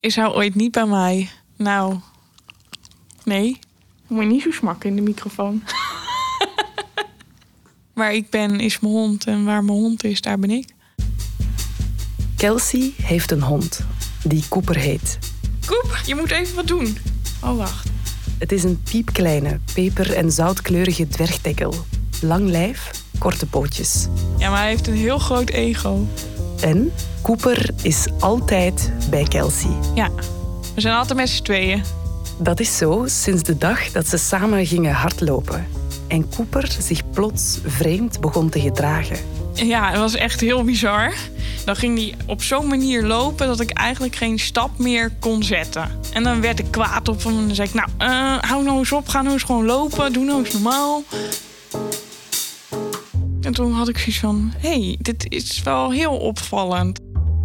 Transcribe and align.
Is 0.00 0.16
hij 0.16 0.28
ooit 0.28 0.54
niet 0.54 0.72
bij 0.72 0.86
mij? 0.86 1.30
Nou, 1.56 1.98
nee. 3.24 3.58
Moet 4.06 4.22
je 4.22 4.28
niet 4.28 4.42
zo 4.42 4.50
smakken 4.50 4.90
in 4.90 4.96
de 4.96 5.02
microfoon. 5.02 5.62
waar 7.94 8.14
ik 8.14 8.30
ben 8.30 8.60
is 8.60 8.80
mijn 8.80 8.92
hond 8.92 9.26
en 9.26 9.44
waar 9.44 9.64
mijn 9.64 9.78
hond 9.78 10.04
is, 10.04 10.20
daar 10.20 10.38
ben 10.38 10.50
ik. 10.50 10.74
Kelsey 12.36 12.92
heeft 13.02 13.30
een 13.30 13.42
hond 13.42 13.86
die 14.22 14.44
Cooper 14.48 14.76
heet. 14.76 15.18
Koep, 15.66 15.98
je 16.06 16.14
moet 16.14 16.30
even 16.30 16.54
wat 16.54 16.66
doen. 16.66 16.98
Oh, 17.42 17.56
wacht. 17.56 17.88
Het 18.38 18.52
is 18.52 18.64
een 18.64 18.82
piepkleine, 18.82 19.60
peper- 19.74 20.14
en 20.14 20.32
zoutkleurige 20.32 21.08
dwergdekkel. 21.08 21.74
Lang 22.20 22.48
lijf, 22.48 22.90
korte 23.18 23.46
pootjes. 23.46 24.06
Ja, 24.36 24.50
maar 24.50 24.58
hij 24.58 24.68
heeft 24.68 24.86
een 24.86 24.94
heel 24.94 25.18
groot 25.18 25.50
ego. 25.50 26.06
En 26.60 26.92
Cooper 27.22 27.70
is 27.82 28.06
altijd 28.20 28.92
bij 29.10 29.22
Kelsey. 29.22 29.70
Ja, 29.94 30.10
we 30.74 30.80
zijn 30.80 30.94
altijd 30.94 31.18
met 31.18 31.28
z'n 31.28 31.42
tweeën. 31.42 31.82
Dat 32.38 32.60
is 32.60 32.76
zo 32.76 33.04
sinds 33.06 33.42
de 33.42 33.58
dag 33.58 33.90
dat 33.90 34.06
ze 34.06 34.16
samen 34.16 34.66
gingen 34.66 34.92
hardlopen. 34.92 35.66
En 36.08 36.28
Cooper 36.36 36.76
zich 36.78 37.10
plots 37.10 37.58
vreemd 37.64 38.20
begon 38.20 38.48
te 38.48 38.60
gedragen. 38.60 39.16
Ja, 39.54 39.90
het 39.90 39.98
was 39.98 40.14
echt 40.14 40.40
heel 40.40 40.64
bizar. 40.64 41.14
Dan 41.64 41.76
ging 41.76 41.98
hij 41.98 42.14
op 42.26 42.42
zo'n 42.42 42.66
manier 42.66 43.02
lopen 43.02 43.46
dat 43.46 43.60
ik 43.60 43.70
eigenlijk 43.70 44.16
geen 44.16 44.38
stap 44.38 44.78
meer 44.78 45.12
kon 45.20 45.42
zetten. 45.42 45.90
En 46.12 46.22
dan 46.22 46.40
werd 46.40 46.58
ik 46.58 46.70
kwaad 46.70 47.08
op 47.08 47.24
hem 47.24 47.38
en 47.38 47.46
dan 47.46 47.54
zei 47.54 47.68
ik, 47.68 47.74
nou, 47.74 47.88
eh, 47.98 48.38
hou 48.50 48.64
nou 48.64 48.78
eens 48.78 48.92
op, 48.92 49.08
ga 49.08 49.22
nou 49.22 49.32
eens 49.32 49.42
gewoon 49.42 49.64
lopen, 49.64 50.12
doe 50.12 50.24
nou 50.24 50.44
eens 50.44 50.52
normaal. 50.52 51.02
En 53.48 53.54
toen 53.54 53.72
had 53.72 53.88
ik 53.88 53.98
zoiets 53.98 54.18
van, 54.18 54.52
hé, 54.58 54.68
hey, 54.68 54.96
dit 55.00 55.32
is 55.32 55.62
wel 55.62 55.92
heel 55.92 56.16
opvallend. 56.16 57.00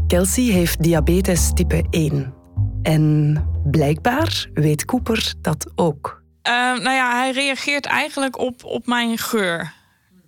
Kelsey 0.08 0.44
heeft 0.44 0.84
diabetes 0.84 1.52
type 1.54 1.84
1. 1.90 2.34
En 2.82 3.46
blijkbaar 3.64 4.50
weet 4.54 4.86
Cooper 4.86 5.34
dat 5.42 5.72
ook. 5.76 6.24
Uh, 6.48 6.54
nou 6.54 6.90
ja, 6.90 7.18
hij 7.18 7.32
reageert 7.32 7.86
eigenlijk 7.86 8.40
op, 8.40 8.64
op 8.64 8.88
mijn 8.88 9.18
geur. 9.18 9.74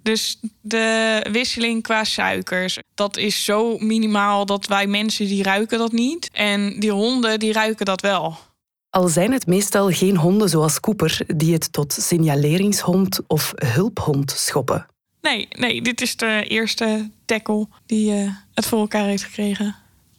Dus 0.02 0.40
de 0.62 1.26
wisseling 1.32 1.84
qua 1.84 2.04
suikers, 2.04 2.80
dat 2.94 3.18
is 3.18 3.44
zo 3.44 3.78
minimaal 3.78 4.46
dat 4.46 4.68
wij 4.68 4.88
mensen 4.88 5.28
die 5.28 5.44
ruiken 5.44 5.78
dat 5.78 5.92
niet. 5.92 6.30
En 6.34 6.80
die 6.80 6.92
honden 6.92 7.40
die 7.40 7.54
ruiken 7.54 7.86
dat 7.86 8.02
wel. 8.02 8.38
Al 8.90 9.08
zijn 9.08 9.32
het 9.32 9.48
meestal 9.48 9.90
geen 9.90 10.18
honden 10.18 10.50
zoals 10.50 10.80
Cooper 10.80 11.22
die 11.28 11.54
het 11.54 11.74
tot 11.74 11.94
signaleringshond 11.94 13.20
of 13.28 13.54
hulphond 13.56 14.32
schoppen. 14.32 14.86
Nee, 15.26 15.48
nee, 15.52 15.82
dit 15.82 16.02
is 16.02 16.16
de 16.16 16.44
eerste 16.48 17.10
tackle 17.26 17.68
die 17.86 18.24
uh, 18.24 18.30
het 18.54 18.66
voor 18.66 18.80
elkaar 18.80 19.06
heeft 19.06 19.24
gekregen. 19.24 19.76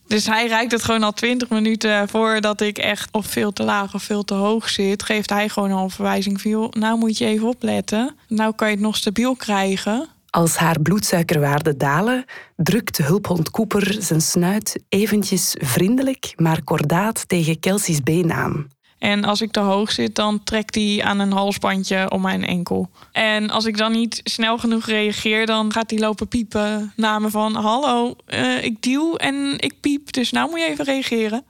Dus 0.07 0.27
hij 0.27 0.47
rijdt 0.47 0.73
het 0.73 0.83
gewoon 0.83 1.03
al 1.03 1.13
twintig 1.13 1.49
minuten 1.49 2.09
voordat 2.09 2.61
ik 2.61 2.79
echt 2.79 3.13
of 3.13 3.27
veel 3.27 3.53
te 3.53 3.63
laag 3.63 3.95
of 3.95 4.03
veel 4.03 4.25
te 4.25 4.35
hoog 4.35 4.69
zit. 4.69 5.03
Geeft 5.03 5.31
hij 5.31 5.49
gewoon 5.49 5.73
al 5.73 5.83
een 5.83 5.91
verwijzing 5.91 6.41
van, 6.41 6.73
nou 6.79 6.99
moet 6.99 7.19
je 7.19 7.27
even 7.27 7.49
opletten. 7.49 8.17
Nou 8.29 8.55
kan 8.55 8.69
je 8.69 8.75
het 8.75 8.83
nog 8.83 8.97
stabiel 8.97 9.37
krijgen. 9.37 10.09
Als 10.31 10.57
haar 10.57 10.81
bloedsuikerwaarden 10.81 11.79
dalen, 11.79 12.25
drukt 12.57 12.97
hulphond 12.97 13.51
Cooper 13.51 13.97
zijn 13.99 14.21
snuit 14.21 14.83
eventjes 14.89 15.57
vriendelijk, 15.59 16.33
maar 16.37 16.63
kordaat 16.63 17.29
tegen 17.29 17.61
Kelsey's 17.61 18.03
been 18.03 18.33
aan. 18.33 18.67
En 18.99 19.25
als 19.25 19.41
ik 19.41 19.51
te 19.51 19.61
hoog 19.61 19.93
zit, 19.93 20.15
dan 20.15 20.45
trekt 20.45 20.75
hij 20.75 21.03
aan 21.05 21.19
een 21.19 21.33
halsbandje 21.33 22.11
om 22.11 22.23
mijn 22.23 22.45
enkel. 22.45 22.91
En 23.13 23.51
als 23.51 23.65
ik 23.65 23.77
dan 23.77 23.93
niet 23.93 24.21
snel 24.25 24.59
genoeg 24.59 24.87
reageer, 24.87 25.47
dan 25.47 25.73
gaat 25.73 25.91
hij 25.91 25.99
lopen 25.99 26.29
piepen 26.29 26.93
naar 26.97 27.21
me 27.21 27.31
van... 27.31 27.55
Hallo, 27.55 28.17
uh, 28.29 28.65
ik 28.65 28.83
duw 28.83 29.15
en 29.15 29.55
ik 29.59 29.81
piep, 29.81 30.13
dus 30.13 30.31
nou 30.31 30.51
moet 30.51 30.61
je 30.61 30.67
even 30.67 30.85
reageren. 30.85 31.45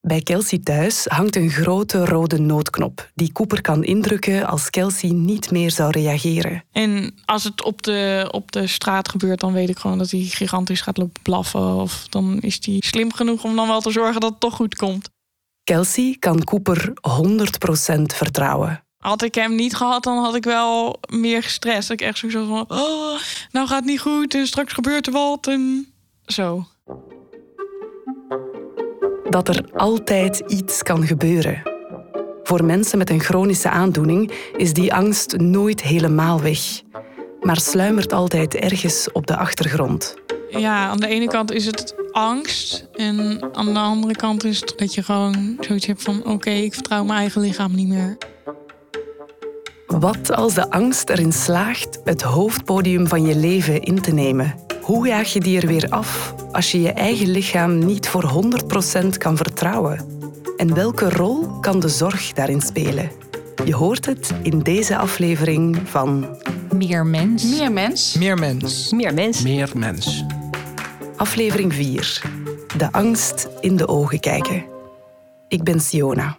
Bij 0.00 0.20
Kelsey 0.20 0.58
thuis 0.58 1.04
hangt 1.04 1.36
een 1.36 1.50
grote 1.50 2.04
rode 2.04 2.38
noodknop 2.38 3.10
die 3.14 3.32
Cooper 3.32 3.60
kan 3.60 3.84
indrukken 3.84 4.46
als 4.46 4.70
Kelsey 4.70 5.10
niet 5.10 5.50
meer 5.50 5.70
zou 5.70 5.90
reageren. 5.90 6.64
En 6.72 7.14
als 7.24 7.44
het 7.44 7.64
op 7.64 7.82
de, 7.82 8.28
op 8.30 8.52
de 8.52 8.66
straat 8.66 9.08
gebeurt, 9.08 9.40
dan 9.40 9.52
weet 9.52 9.68
ik 9.68 9.78
gewoon 9.78 9.98
dat 9.98 10.10
hij 10.10 10.20
gigantisch 10.20 10.80
gaat 10.80 10.96
lopen 10.96 11.22
blaffen. 11.22 11.74
Of 11.74 12.06
dan 12.08 12.38
is 12.40 12.58
hij 12.60 12.76
slim 12.80 13.12
genoeg 13.12 13.44
om 13.44 13.56
dan 13.56 13.68
wel 13.68 13.80
te 13.80 13.90
zorgen 13.90 14.20
dat 14.20 14.30
het 14.30 14.40
toch 14.40 14.54
goed 14.54 14.76
komt. 14.76 15.10
Kelsey 15.70 16.16
kan 16.18 16.44
Cooper 16.44 16.92
100% 17.96 18.02
vertrouwen. 18.02 18.84
Had 18.98 19.22
ik 19.22 19.34
hem 19.34 19.54
niet 19.54 19.76
gehad, 19.76 20.02
dan 20.02 20.18
had 20.18 20.34
ik 20.34 20.44
wel 20.44 21.00
meer 21.08 21.42
gestrest. 21.42 21.88
Dat 21.88 22.00
ik 22.00 22.06
echt 22.06 22.18
zo 22.18 22.28
van, 22.28 22.64
oh, 22.68 23.18
nou 23.50 23.66
gaat 23.66 23.76
het 23.76 23.84
niet 23.84 24.00
goed 24.00 24.34
en 24.34 24.46
straks 24.46 24.72
gebeurt 24.72 25.06
er 25.06 25.12
wat 25.12 25.46
en 25.46 25.92
zo. 26.26 26.66
Dat 29.28 29.48
er 29.48 29.64
altijd 29.74 30.38
iets 30.38 30.82
kan 30.82 31.06
gebeuren. 31.06 31.62
Voor 32.42 32.64
mensen 32.64 32.98
met 32.98 33.10
een 33.10 33.20
chronische 33.20 33.70
aandoening 33.70 34.32
is 34.56 34.72
die 34.72 34.94
angst 34.94 35.36
nooit 35.36 35.82
helemaal 35.82 36.40
weg, 36.40 36.82
maar 37.40 37.60
sluimert 37.60 38.12
altijd 38.12 38.54
ergens 38.54 39.12
op 39.12 39.26
de 39.26 39.36
achtergrond. 39.36 40.14
Ja, 40.50 40.88
aan 40.88 41.00
de 41.00 41.06
ene 41.06 41.26
kant 41.26 41.52
is 41.52 41.66
het 41.66 41.94
angst. 42.12 42.88
En 42.94 43.48
aan 43.52 43.72
de 43.72 43.78
andere 43.78 44.16
kant 44.16 44.44
is 44.44 44.60
het 44.60 44.74
dat 44.76 44.94
je 44.94 45.02
gewoon 45.02 45.56
zoiets 45.60 45.86
hebt 45.86 46.02
van... 46.02 46.24
oké, 46.24 46.50
ik 46.50 46.74
vertrouw 46.74 47.04
mijn 47.04 47.18
eigen 47.18 47.40
lichaam 47.40 47.74
niet 47.74 47.88
meer. 47.88 48.16
Wat 49.86 50.32
als 50.32 50.54
de 50.54 50.70
angst 50.70 51.08
erin 51.08 51.32
slaagt 51.32 52.00
het 52.04 52.22
hoofdpodium 52.22 53.08
van 53.08 53.26
je 53.26 53.36
leven 53.36 53.82
in 53.82 54.00
te 54.00 54.12
nemen? 54.12 54.54
Hoe 54.80 55.06
jaag 55.06 55.32
je 55.32 55.40
die 55.40 55.60
er 55.60 55.66
weer 55.66 55.88
af 55.88 56.34
als 56.52 56.72
je 56.72 56.80
je 56.80 56.92
eigen 56.92 57.30
lichaam 57.30 57.78
niet 57.78 58.08
voor 58.08 58.44
100% 59.04 59.06
kan 59.18 59.36
vertrouwen? 59.36 60.18
En 60.56 60.74
welke 60.74 61.10
rol 61.10 61.46
kan 61.60 61.80
de 61.80 61.88
zorg 61.88 62.32
daarin 62.32 62.60
spelen? 62.60 63.10
Je 63.64 63.74
hoort 63.74 64.06
het 64.06 64.34
in 64.42 64.58
deze 64.58 64.96
aflevering 64.96 65.78
van 65.84 66.38
Meer 66.74 67.06
mens. 67.06 67.58
Meer 67.58 67.72
mens. 67.72 68.14
Meer 68.14 68.38
mens. 68.38 68.90
Meer 68.90 69.14
mens. 69.14 69.42
Meer 69.42 69.70
mens. 69.74 70.24
Aflevering 71.20 71.74
4. 71.74 72.22
De 72.76 72.92
angst 72.92 73.48
in 73.60 73.76
de 73.76 73.88
ogen 73.88 74.20
kijken. 74.20 74.64
Ik 75.48 75.62
ben 75.62 75.80
Siona. 75.80 76.38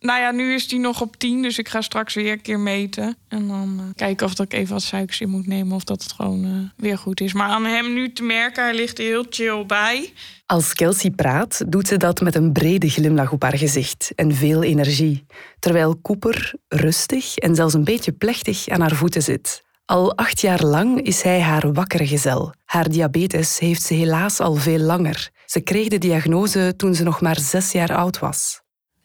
Nou 0.00 0.20
ja, 0.20 0.30
nu 0.30 0.54
is 0.54 0.68
die 0.68 0.78
nog 0.78 1.00
op 1.00 1.16
10, 1.16 1.42
dus 1.42 1.58
ik 1.58 1.68
ga 1.68 1.80
straks 1.80 2.14
weer 2.14 2.32
een 2.32 2.40
keer 2.40 2.60
meten. 2.60 3.16
En 3.28 3.48
dan 3.48 3.76
uh, 3.80 3.84
kijken 3.94 4.26
of 4.26 4.34
dat 4.34 4.46
ik 4.46 4.52
even 4.52 4.72
wat 4.72 4.82
suikers 4.82 5.20
in 5.20 5.28
moet 5.28 5.46
nemen 5.46 5.76
of 5.76 5.84
dat 5.84 6.02
het 6.02 6.12
gewoon 6.12 6.44
uh, 6.44 6.52
weer 6.76 6.98
goed 6.98 7.20
is. 7.20 7.32
Maar 7.32 7.48
aan 7.48 7.64
hem 7.64 7.94
nu 7.94 8.12
te 8.12 8.22
merken, 8.22 8.64
hij 8.64 8.74
ligt 8.74 8.98
er 8.98 9.04
heel 9.04 9.26
chill 9.30 9.66
bij. 9.66 10.12
Als 10.46 10.72
Kelsey 10.72 11.10
praat, 11.10 11.64
doet 11.68 11.88
ze 11.88 11.96
dat 11.96 12.20
met 12.20 12.34
een 12.34 12.52
brede 12.52 12.88
glimlach 12.88 13.32
op 13.32 13.42
haar 13.42 13.58
gezicht 13.58 14.12
en 14.14 14.34
veel 14.34 14.62
energie. 14.62 15.26
Terwijl 15.58 16.00
Cooper 16.00 16.54
rustig 16.68 17.36
en 17.36 17.54
zelfs 17.54 17.74
een 17.74 17.84
beetje 17.84 18.12
plechtig 18.12 18.68
aan 18.68 18.80
haar 18.80 18.94
voeten 18.94 19.22
zit. 19.22 19.62
Al 19.86 20.16
acht 20.16 20.40
jaar 20.40 20.62
lang 20.62 21.00
is 21.00 21.22
hij 21.22 21.40
haar 21.40 21.72
wakkere 21.72 22.06
gezel. 22.06 22.52
Haar 22.64 22.88
diabetes 22.88 23.58
heeft 23.58 23.82
ze 23.82 23.94
helaas 23.94 24.40
al 24.40 24.54
veel 24.54 24.78
langer. 24.78 25.30
Ze 25.46 25.60
kreeg 25.60 25.88
de 25.88 25.98
diagnose 25.98 26.74
toen 26.76 26.94
ze 26.94 27.02
nog 27.02 27.20
maar 27.20 27.38
zes 27.38 27.72
jaar 27.72 27.96
oud 27.96 28.18
was. 28.18 28.60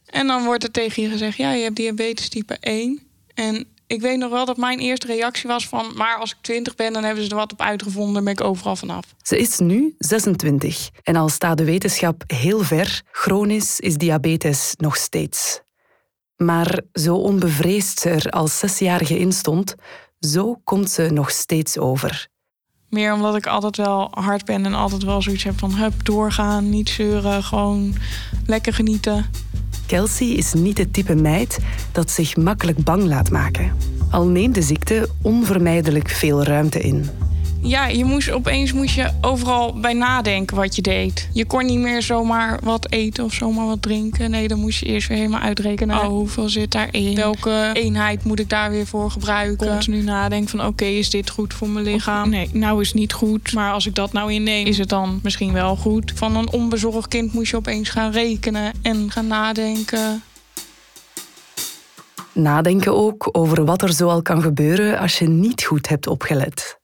En 0.06 0.28
dan 0.28 0.44
wordt 0.44 0.63
er 0.63 0.72
tegen 0.72 1.03
je 1.03 1.09
gezegd, 1.09 1.38
ja, 1.38 1.51
je 1.51 1.63
hebt 1.63 1.75
diabetes 1.75 2.29
type 2.29 2.57
1. 2.59 3.01
En 3.34 3.68
ik 3.88 4.01
weet 4.01 4.18
nog 4.18 4.31
wel 4.31 4.45
dat 4.45 4.57
mijn 4.57 4.79
eerste 4.79 5.07
reactie 5.07 5.50
was 5.50 5.68
van... 5.68 5.91
maar 5.95 6.18
als 6.18 6.31
ik 6.31 6.38
20 6.41 6.75
ben, 6.75 6.94
dan 6.94 7.03
hebben 7.03 7.23
ze 7.23 7.29
er 7.29 7.35
wat 7.35 7.51
op 7.51 7.62
uitgevonden... 7.62 8.13
dan 8.13 8.23
ben 8.23 8.34
ik 8.34 8.41
overal 8.41 8.75
vanaf. 8.75 9.06
Ze 9.22 9.38
is 9.38 9.59
nu 9.59 9.95
26 9.97 10.89
en 11.03 11.16
al 11.16 11.29
staat 11.29 11.57
de 11.57 11.63
wetenschap 11.63 12.23
heel 12.28 12.59
ver... 12.59 13.01
chronisch 13.12 13.79
is 13.79 13.97
diabetes 13.97 14.73
nog 14.78 14.97
steeds. 14.97 15.62
Maar 16.35 16.81
zo 16.94 17.16
onbevreesd 17.16 18.00
ze 18.00 18.09
er 18.09 18.29
als 18.29 18.59
zesjarige 18.59 19.19
in 19.19 19.31
stond... 19.31 19.75
zo 20.19 20.62
komt 20.63 20.90
ze 20.90 21.09
nog 21.12 21.30
steeds 21.30 21.78
over. 21.78 22.28
Meer 22.90 23.13
omdat 23.13 23.35
ik 23.35 23.47
altijd 23.47 23.78
wel 23.78 24.07
hard 24.12 24.46
ben 24.46 24.66
en 24.66 24.74
altijd 24.74 25.03
wel 25.03 25.22
zoiets 25.22 25.44
heb 25.44 25.59
van... 25.59 25.75
hup, 25.75 26.06
doorgaan, 26.06 26.69
niet 26.69 26.90
zeuren, 26.90 27.44
gewoon 27.44 27.94
lekker 28.46 28.74
genieten... 28.74 29.25
Kelsey 29.89 30.27
is 30.27 30.54
niet 30.54 30.77
het 30.77 30.94
type 30.94 31.16
meid 31.16 31.60
dat 31.92 32.12
zich 32.12 32.36
makkelijk 32.36 32.83
bang 32.83 33.04
laat 33.04 33.31
maken. 33.31 33.71
Al 34.12 34.27
neemt 34.27 34.56
de 34.56 34.62
ziekte 34.62 35.10
onvermijdelijk 35.21 36.10
veel 36.10 36.44
ruimte 36.44 36.80
in. 36.80 37.10
Ja, 37.61 37.88
je 37.88 38.06
moest, 38.06 38.31
opeens 38.31 38.73
moest 38.73 38.95
je 38.95 39.09
overal 39.21 39.73
bij 39.79 39.94
nadenken 39.94 40.56
wat 40.56 40.75
je 40.75 40.81
deed. 40.81 41.29
Je 41.33 41.45
kon 41.45 41.65
niet 41.65 41.79
meer 41.79 42.01
zomaar 42.01 42.59
wat 42.63 42.91
eten 42.91 43.23
of 43.23 43.33
zomaar 43.33 43.65
wat 43.65 43.81
drinken. 43.81 44.31
Nee, 44.31 44.47
dan 44.47 44.59
moest 44.59 44.79
je 44.79 44.85
eerst 44.85 45.07
weer 45.07 45.17
helemaal 45.17 45.39
uitrekenen. 45.39 46.00
Oh, 46.00 46.06
hoeveel 46.06 46.50
zit 46.50 46.71
daarin? 46.71 47.15
Welke 47.15 47.69
eenheid 47.73 48.23
moet 48.23 48.39
ik 48.39 48.50
daar 48.50 48.69
weer 48.69 48.85
voor 48.88 49.11
gebruiken? 49.11 49.67
Continu 49.67 50.01
nadenken 50.01 50.50
van 50.50 50.65
oké, 50.65 50.85
is 50.85 51.09
dit 51.09 51.29
goed 51.29 51.53
voor 51.53 51.69
mijn 51.69 51.85
lichaam? 51.85 52.29
Nee, 52.29 52.50
nou 52.53 52.81
is 52.81 52.88
het 52.88 52.97
niet 52.97 53.13
goed. 53.13 53.53
Maar 53.53 53.73
als 53.73 53.85
ik 53.85 53.95
dat 53.95 54.13
nou 54.13 54.33
inneem, 54.33 54.65
is 54.65 54.77
het 54.77 54.89
dan 54.89 55.19
misschien 55.23 55.53
wel 55.53 55.75
goed? 55.75 56.12
Van 56.15 56.35
een 56.35 56.51
onbezorgd 56.51 57.07
kind 57.07 57.33
moest 57.33 57.51
je 57.51 57.57
opeens 57.57 57.89
gaan 57.89 58.12
rekenen 58.12 58.73
en 58.81 59.12
gaan 59.12 59.27
nadenken. 59.27 60.23
Nadenken 62.33 62.95
ook 62.95 63.29
over 63.31 63.65
wat 63.65 63.81
er 63.81 63.94
zoal 63.94 64.21
kan 64.21 64.41
gebeuren 64.41 65.00
als 65.00 65.19
je 65.19 65.29
niet 65.29 65.63
goed 65.63 65.89
hebt 65.89 66.07
opgelet. 66.07 66.78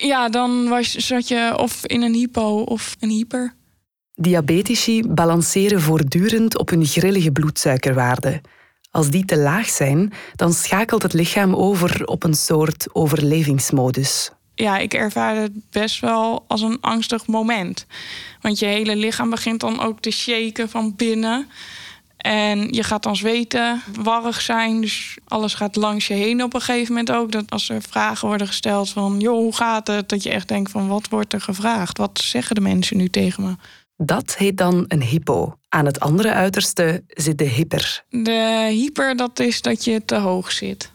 Ja, 0.00 0.28
dan 0.28 0.68
was, 0.68 0.90
zat 0.90 1.28
je 1.28 1.54
of 1.58 1.86
in 1.86 2.02
een 2.02 2.14
hypo 2.14 2.60
of 2.60 2.96
een 3.00 3.10
hyper. 3.10 3.54
Diabetici 4.14 5.02
balanceren 5.08 5.80
voortdurend 5.80 6.58
op 6.58 6.68
hun 6.68 6.86
grillige 6.86 7.32
bloedsuikerwaarde. 7.32 8.40
Als 8.90 9.10
die 9.10 9.24
te 9.24 9.36
laag 9.36 9.68
zijn, 9.68 10.12
dan 10.34 10.52
schakelt 10.52 11.02
het 11.02 11.12
lichaam 11.12 11.54
over 11.54 12.06
op 12.06 12.24
een 12.24 12.34
soort 12.34 12.86
overlevingsmodus. 12.92 14.30
Ja, 14.54 14.78
ik 14.78 14.94
ervaar 14.94 15.36
het 15.36 15.52
best 15.70 16.00
wel 16.00 16.44
als 16.46 16.60
een 16.60 16.80
angstig 16.80 17.26
moment. 17.26 17.86
Want 18.40 18.58
je 18.58 18.66
hele 18.66 18.96
lichaam 18.96 19.30
begint 19.30 19.60
dan 19.60 19.80
ook 19.80 20.00
te 20.00 20.10
shaken 20.10 20.68
van 20.68 20.96
binnen. 20.96 21.48
En 22.22 22.72
je 22.72 22.82
gaat 22.82 23.02
dan 23.02 23.16
zweten, 23.16 23.82
warrig 24.02 24.40
zijn. 24.40 24.80
Dus 24.80 25.16
alles 25.24 25.54
gaat 25.54 25.76
langs 25.76 26.06
je 26.06 26.14
heen 26.14 26.42
op 26.42 26.54
een 26.54 26.60
gegeven 26.60 26.94
moment 26.94 27.12
ook. 27.12 27.32
Dat 27.32 27.50
als 27.50 27.68
er 27.68 27.82
vragen 27.82 28.28
worden 28.28 28.46
gesteld 28.46 28.90
van... 28.90 29.20
joh, 29.20 29.34
hoe 29.34 29.54
gaat 29.54 29.86
het? 29.86 30.08
Dat 30.08 30.22
je 30.22 30.30
echt 30.30 30.48
denkt 30.48 30.70
van, 30.70 30.88
wat 30.88 31.08
wordt 31.08 31.32
er 31.32 31.40
gevraagd? 31.40 31.98
Wat 31.98 32.20
zeggen 32.24 32.54
de 32.54 32.60
mensen 32.60 32.96
nu 32.96 33.08
tegen 33.08 33.44
me? 33.44 33.54
Dat 33.96 34.36
heet 34.36 34.56
dan 34.56 34.84
een 34.88 35.02
hypo. 35.02 35.56
Aan 35.68 35.86
het 35.86 36.00
andere 36.00 36.32
uiterste 36.32 37.04
zit 37.06 37.38
de 37.38 37.44
hyper. 37.44 38.04
De 38.08 38.68
hyper, 38.70 39.16
dat 39.16 39.38
is 39.38 39.62
dat 39.62 39.84
je 39.84 40.04
te 40.04 40.16
hoog 40.16 40.52
zit. 40.52 40.92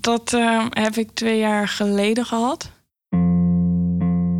Dat 0.00 0.32
uh, 0.32 0.66
heb 0.70 0.96
ik 0.96 1.10
twee 1.14 1.38
jaar 1.38 1.68
geleden 1.68 2.24
gehad. 2.24 2.70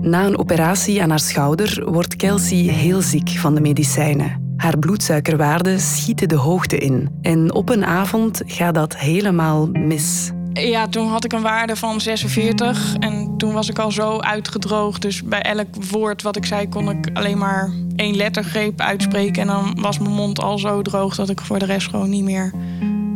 Na 0.01 0.25
een 0.25 0.39
operatie 0.39 1.03
aan 1.03 1.11
haar 1.11 1.21
schouder 1.21 1.91
wordt 1.91 2.17
Kelsey 2.17 2.57
heel 2.57 3.01
ziek 3.01 3.29
van 3.29 3.55
de 3.55 3.61
medicijnen. 3.61 4.46
Haar 4.57 4.79
bloedsuikerwaarden 4.79 5.81
schieten 5.81 6.29
de 6.29 6.37
hoogte 6.37 6.79
in. 6.79 7.09
En 7.23 7.55
op 7.55 7.69
een 7.69 7.85
avond 7.85 8.43
gaat 8.47 8.75
dat 8.75 8.97
helemaal 8.97 9.67
mis. 9.67 10.31
Ja, 10.53 10.89
toen 10.89 11.09
had 11.09 11.25
ik 11.25 11.33
een 11.33 11.43
waarde 11.43 11.77
van 11.77 12.01
46 12.01 12.97
en 12.99 13.35
toen 13.37 13.53
was 13.53 13.69
ik 13.69 13.79
al 13.79 13.91
zo 13.91 14.19
uitgedroogd. 14.19 15.03
Dus 15.03 15.23
bij 15.23 15.43
elk 15.43 15.67
woord 15.91 16.23
wat 16.23 16.37
ik 16.37 16.45
zei 16.45 16.69
kon 16.69 16.91
ik 16.91 17.11
alleen 17.13 17.39
maar 17.39 17.71
één 17.97 18.17
lettergreep 18.17 18.81
uitspreken. 18.81 19.43
En 19.43 19.49
dan 19.49 19.79
was 19.81 19.99
mijn 19.99 20.15
mond 20.15 20.41
al 20.41 20.59
zo 20.59 20.83
droog 20.83 21.15
dat 21.15 21.29
ik 21.29 21.41
voor 21.41 21.59
de 21.59 21.65
rest 21.65 21.89
gewoon 21.89 22.11
niet 22.11 22.25
meer 22.25 22.53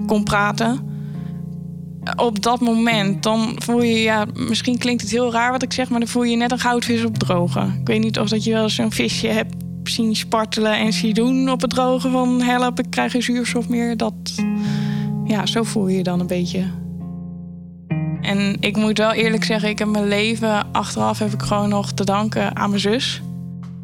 kon 0.06 0.25
praten. 0.25 0.88
Op 2.16 2.42
dat 2.42 2.60
moment, 2.60 3.22
dan 3.22 3.52
voel 3.56 3.82
je, 3.82 4.02
ja, 4.02 4.26
misschien 4.34 4.78
klinkt 4.78 5.02
het 5.02 5.10
heel 5.10 5.32
raar 5.32 5.52
wat 5.52 5.62
ik 5.62 5.72
zeg, 5.72 5.88
maar 5.90 6.00
dan 6.00 6.08
voel 6.08 6.22
je 6.22 6.37
net 6.37 6.52
een 6.52 6.58
goudvis 6.58 7.04
op 7.04 7.19
drogen. 7.19 7.76
Ik 7.81 7.87
weet 7.87 8.02
niet 8.02 8.19
of 8.19 8.28
dat 8.28 8.44
je 8.44 8.52
wel 8.52 8.69
zo'n 8.69 8.92
visje 8.92 9.26
hebt 9.26 9.59
zien 9.88 10.16
spartelen 10.16 10.78
en 10.78 10.92
zien 10.92 11.14
doen 11.14 11.50
op 11.50 11.60
het 11.60 11.70
drogen 11.70 12.10
van 12.10 12.42
help, 12.42 12.78
ik 12.78 12.90
krijg 12.90 13.12
geen 13.12 13.22
zuurstof 13.22 13.68
meer. 13.68 13.96
Dat, 13.96 14.14
ja, 15.24 15.46
zo 15.46 15.62
voel 15.62 15.88
je 15.88 15.96
je 15.96 16.02
dan 16.02 16.20
een 16.20 16.26
beetje. 16.26 16.64
En 18.20 18.56
ik 18.60 18.76
moet 18.76 18.98
wel 18.98 19.12
eerlijk 19.12 19.44
zeggen, 19.44 19.68
ik 19.68 19.78
heb 19.78 19.88
mijn 19.88 20.08
leven 20.08 20.72
achteraf 20.72 21.18
heb 21.18 21.32
ik 21.32 21.42
gewoon 21.42 21.68
nog 21.68 21.92
te 21.92 22.04
danken 22.04 22.56
aan 22.56 22.68
mijn 22.68 22.80
zus. 22.80 23.22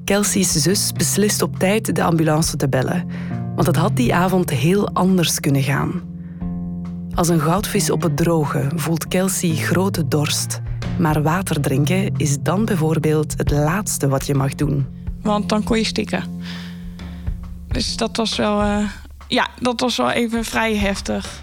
Kelsey's 0.04 0.52
zus 0.52 0.92
beslist 0.92 1.42
op 1.42 1.58
tijd 1.58 1.94
de 1.94 2.02
ambulance 2.02 2.56
te 2.56 2.68
bellen, 2.68 3.06
want 3.54 3.66
het 3.66 3.76
had 3.76 3.96
die 3.96 4.14
avond 4.14 4.50
heel 4.50 4.88
anders 4.88 5.40
kunnen 5.40 5.62
gaan. 5.62 6.02
Als 7.14 7.28
een 7.28 7.40
goudvis 7.40 7.90
op 7.90 8.02
het 8.02 8.16
droge 8.16 8.68
voelt 8.74 9.08
Kelsey 9.08 9.54
grote 9.54 10.08
dorst, 10.08 10.60
maar 10.98 11.22
water 11.22 11.60
drinken 11.60 12.12
is 12.16 12.36
dan 12.42 12.64
bijvoorbeeld 12.64 13.34
het 13.36 13.50
laatste 13.50 14.08
wat 14.08 14.26
je 14.26 14.34
mag 14.34 14.54
doen. 14.54 14.86
Want 15.26 15.48
dan 15.48 15.64
kon 15.64 15.78
je 15.78 15.84
stikken. 15.84 16.40
Dus 17.68 17.96
dat 17.96 18.16
was 18.16 18.36
wel, 18.36 18.62
uh, 18.62 18.90
ja, 19.28 19.48
dat 19.60 19.80
was 19.80 19.96
wel 19.96 20.10
even 20.10 20.44
vrij 20.44 20.76
heftig. 20.76 21.42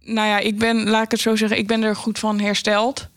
Nou 0.00 0.28
ja, 0.28 0.38
ik 0.38 0.58
ben, 0.58 0.88
laat 0.88 1.04
ik 1.04 1.10
het 1.10 1.20
zo 1.20 1.36
zeggen, 1.36 1.58
ik 1.58 1.66
ben 1.66 1.82
er 1.82 1.96
goed 1.96 2.18
van 2.18 2.40
hersteld. 2.40 3.08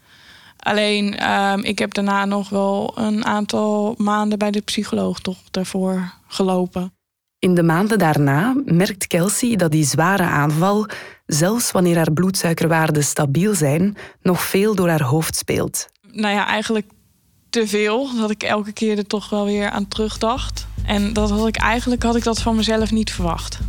Alleen, 0.57 1.15
uh, 1.21 1.53
ik 1.62 1.80
heb 1.80 1.94
daarna 1.94 2.25
nog 2.25 2.50
wel 2.50 2.97
een 2.97 3.25
aantal 3.25 3.95
maanden 3.97 4.38
bij 4.38 4.51
de 4.51 4.62
psycholoog 4.62 5.19
toch 5.19 5.38
daarvoor 5.51 6.13
gelopen. 6.27 6.94
In 7.39 7.56
de 7.56 7.63
maanden 7.63 8.00
daarna 8.00 8.56
merkt 8.65 9.07
Kelsey 9.07 9.56
dat 9.56 9.71
die 9.71 9.85
zware 9.85 10.24
aanval, 10.24 10.88
zelfs 11.25 11.71
wanneer 11.71 11.95
haar 11.95 12.12
bloedsuikerwaarden 12.13 13.03
stabiel 13.03 13.53
zijn, 13.53 13.97
nog 14.21 14.42
veel 14.42 14.75
door 14.75 14.89
haar 14.89 15.03
hoofd 15.03 15.35
speelt 15.35 15.88
nou 16.11 16.35
ja, 16.35 16.47
eigenlijk 16.47 16.91
te 17.50 17.67
veel. 17.67 18.09
Dat 18.15 18.29
ik 18.29 18.44
elke 18.44 18.71
keer 18.71 18.97
er 18.97 19.07
toch 19.07 19.29
wel 19.29 19.45
weer 19.45 19.69
aan 19.69 19.88
terugdacht. 19.88 20.67
En 20.85 21.13
dat 21.13 21.29
had 21.29 21.47
ik 21.47 21.57
eigenlijk 21.57 22.03
had 22.03 22.15
ik 22.15 22.23
dat 22.23 22.41
van 22.41 22.56
mezelf 22.56 22.91
niet 22.91 23.11
verwacht 23.11 23.59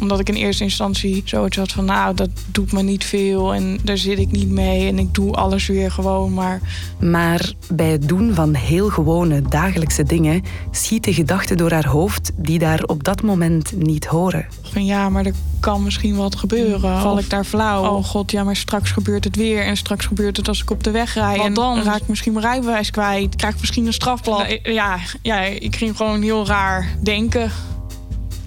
omdat 0.00 0.20
ik 0.20 0.28
in 0.28 0.34
eerste 0.34 0.64
instantie 0.64 1.22
zoiets 1.24 1.56
had 1.56 1.72
van, 1.72 1.84
nou, 1.84 2.14
dat 2.14 2.28
doet 2.52 2.72
me 2.72 2.82
niet 2.82 3.04
veel 3.04 3.54
en 3.54 3.78
daar 3.82 3.98
zit 3.98 4.18
ik 4.18 4.30
niet 4.30 4.50
mee 4.50 4.88
en 4.88 4.98
ik 4.98 5.14
doe 5.14 5.32
alles 5.32 5.66
weer 5.66 5.90
gewoon. 5.90 6.34
Maar, 6.34 6.60
maar 7.00 7.52
bij 7.72 7.90
het 7.90 8.08
doen 8.08 8.34
van 8.34 8.54
heel 8.54 8.88
gewone 8.88 9.42
dagelijkse 9.42 10.02
dingen 10.02 10.42
schieten 10.70 11.14
gedachten 11.14 11.56
door 11.56 11.72
haar 11.72 11.86
hoofd 11.86 12.30
die 12.36 12.58
daar 12.58 12.82
op 12.82 13.04
dat 13.04 13.22
moment 13.22 13.72
niet 13.76 14.06
horen. 14.06 14.46
Van 14.62 14.84
ja, 14.84 15.08
maar 15.08 15.26
er 15.26 15.34
kan 15.60 15.82
misschien 15.82 16.16
wat 16.16 16.36
gebeuren. 16.36 17.00
Val 17.00 17.18
ik 17.18 17.30
daar 17.30 17.44
flauw? 17.44 17.84
Oh 17.84 18.04
god, 18.04 18.30
ja, 18.30 18.44
maar 18.44 18.56
straks 18.56 18.90
gebeurt 18.90 19.24
het 19.24 19.36
weer 19.36 19.62
en 19.62 19.76
straks 19.76 20.06
gebeurt 20.06 20.36
het 20.36 20.48
als 20.48 20.62
ik 20.62 20.70
op 20.70 20.84
de 20.84 20.90
weg 20.90 21.14
rijd. 21.14 21.40
En 21.40 21.54
dan 21.54 21.82
raak 21.82 22.00
ik 22.00 22.08
misschien 22.08 22.32
mijn 22.32 22.44
rijbewijs 22.44 22.90
kwijt, 22.90 23.36
krijg 23.36 23.54
ik 23.54 23.60
misschien 23.60 23.86
een 23.86 23.92
strafblad. 23.92 24.58
Ja, 24.62 24.98
ja, 25.22 25.40
ik 25.40 25.76
ging 25.76 25.96
gewoon 25.96 26.22
heel 26.22 26.46
raar 26.46 26.88
denken. 27.02 27.50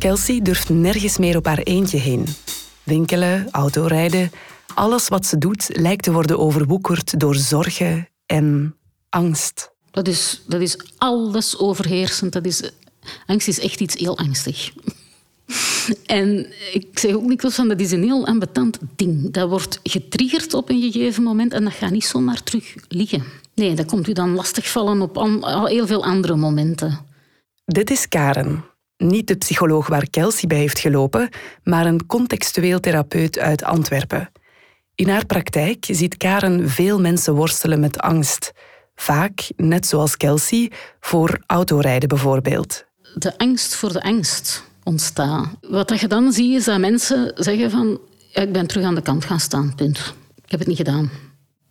Kelsey 0.03 0.41
durft 0.41 0.69
nergens 0.69 1.17
meer 1.17 1.37
op 1.37 1.45
haar 1.45 1.57
eentje 1.57 1.97
heen. 1.97 2.25
Winkelen, 2.83 3.47
autorijden, 3.51 4.31
alles 4.73 5.07
wat 5.07 5.25
ze 5.25 5.37
doet 5.37 5.69
lijkt 5.73 6.03
te 6.03 6.11
worden 6.11 6.39
overwoekerd 6.39 7.19
door 7.19 7.35
zorgen 7.35 8.09
en 8.25 8.75
angst. 9.09 9.71
Dat 9.91 10.07
is, 10.07 10.41
dat 10.47 10.61
is 10.61 10.77
alles 10.97 11.57
overheersend. 11.57 12.33
Dat 12.33 12.45
is, 12.45 12.71
angst 13.25 13.47
is 13.47 13.59
echt 13.59 13.79
iets 13.79 13.95
heel 13.95 14.17
angstig. 14.17 14.71
En 16.05 16.47
ik 16.73 16.99
zeg 16.99 17.13
ook 17.13 17.27
niet 17.27 17.41
van 17.47 17.67
dat 17.67 17.79
is 17.79 17.91
een 17.91 18.03
heel 18.03 18.27
ambetant 18.27 18.77
ding. 18.95 19.31
Dat 19.31 19.49
wordt 19.49 19.79
getriggerd 19.83 20.53
op 20.53 20.69
een 20.69 20.81
gegeven 20.81 21.23
moment 21.23 21.53
en 21.53 21.63
dat 21.63 21.73
gaat 21.73 21.91
niet 21.91 22.05
zomaar 22.05 22.43
terug 22.43 22.75
liggen. 22.87 23.23
Nee, 23.55 23.73
dat 23.73 23.85
komt 23.85 24.07
u 24.07 24.13
dan 24.13 24.35
lastigvallen 24.35 25.01
op 25.01 25.17
al 25.17 25.65
heel 25.65 25.87
veel 25.87 26.03
andere 26.03 26.35
momenten. 26.35 26.99
Dit 27.65 27.91
is 27.91 28.07
Karen. 28.07 28.71
Niet 29.03 29.27
de 29.27 29.35
psycholoog 29.35 29.87
waar 29.87 30.09
Kelsey 30.09 30.47
bij 30.47 30.57
heeft 30.57 30.79
gelopen, 30.79 31.29
maar 31.63 31.85
een 31.85 32.05
contextueel 32.05 32.79
therapeut 32.79 33.39
uit 33.39 33.63
Antwerpen. 33.63 34.31
In 34.95 35.09
haar 35.09 35.25
praktijk 35.25 35.85
ziet 35.89 36.17
Karen 36.17 36.69
veel 36.69 36.99
mensen 36.99 37.33
worstelen 37.33 37.79
met 37.79 37.99
angst. 37.99 38.51
Vaak, 38.95 39.51
net 39.55 39.87
zoals 39.87 40.17
Kelsey, 40.17 40.71
voor 40.99 41.43
autorijden 41.45 42.09
bijvoorbeeld. 42.09 42.85
De 43.15 43.37
angst 43.37 43.75
voor 43.75 43.93
de 43.93 44.03
angst 44.03 44.63
ontstaat. 44.83 45.47
Wat 45.61 45.99
je 45.99 46.07
dan 46.07 46.31
ziet 46.31 46.55
is 46.55 46.63
dat 46.63 46.79
mensen 46.79 47.31
zeggen 47.35 47.71
van 47.71 47.99
ik 48.33 48.51
ben 48.51 48.67
terug 48.67 48.85
aan 48.85 48.95
de 48.95 49.01
kant 49.01 49.25
gaan 49.25 49.39
staan, 49.39 49.73
punt. 49.75 50.13
Ik 50.45 50.51
heb 50.51 50.59
het 50.59 50.67
niet 50.67 50.77
gedaan. 50.77 51.09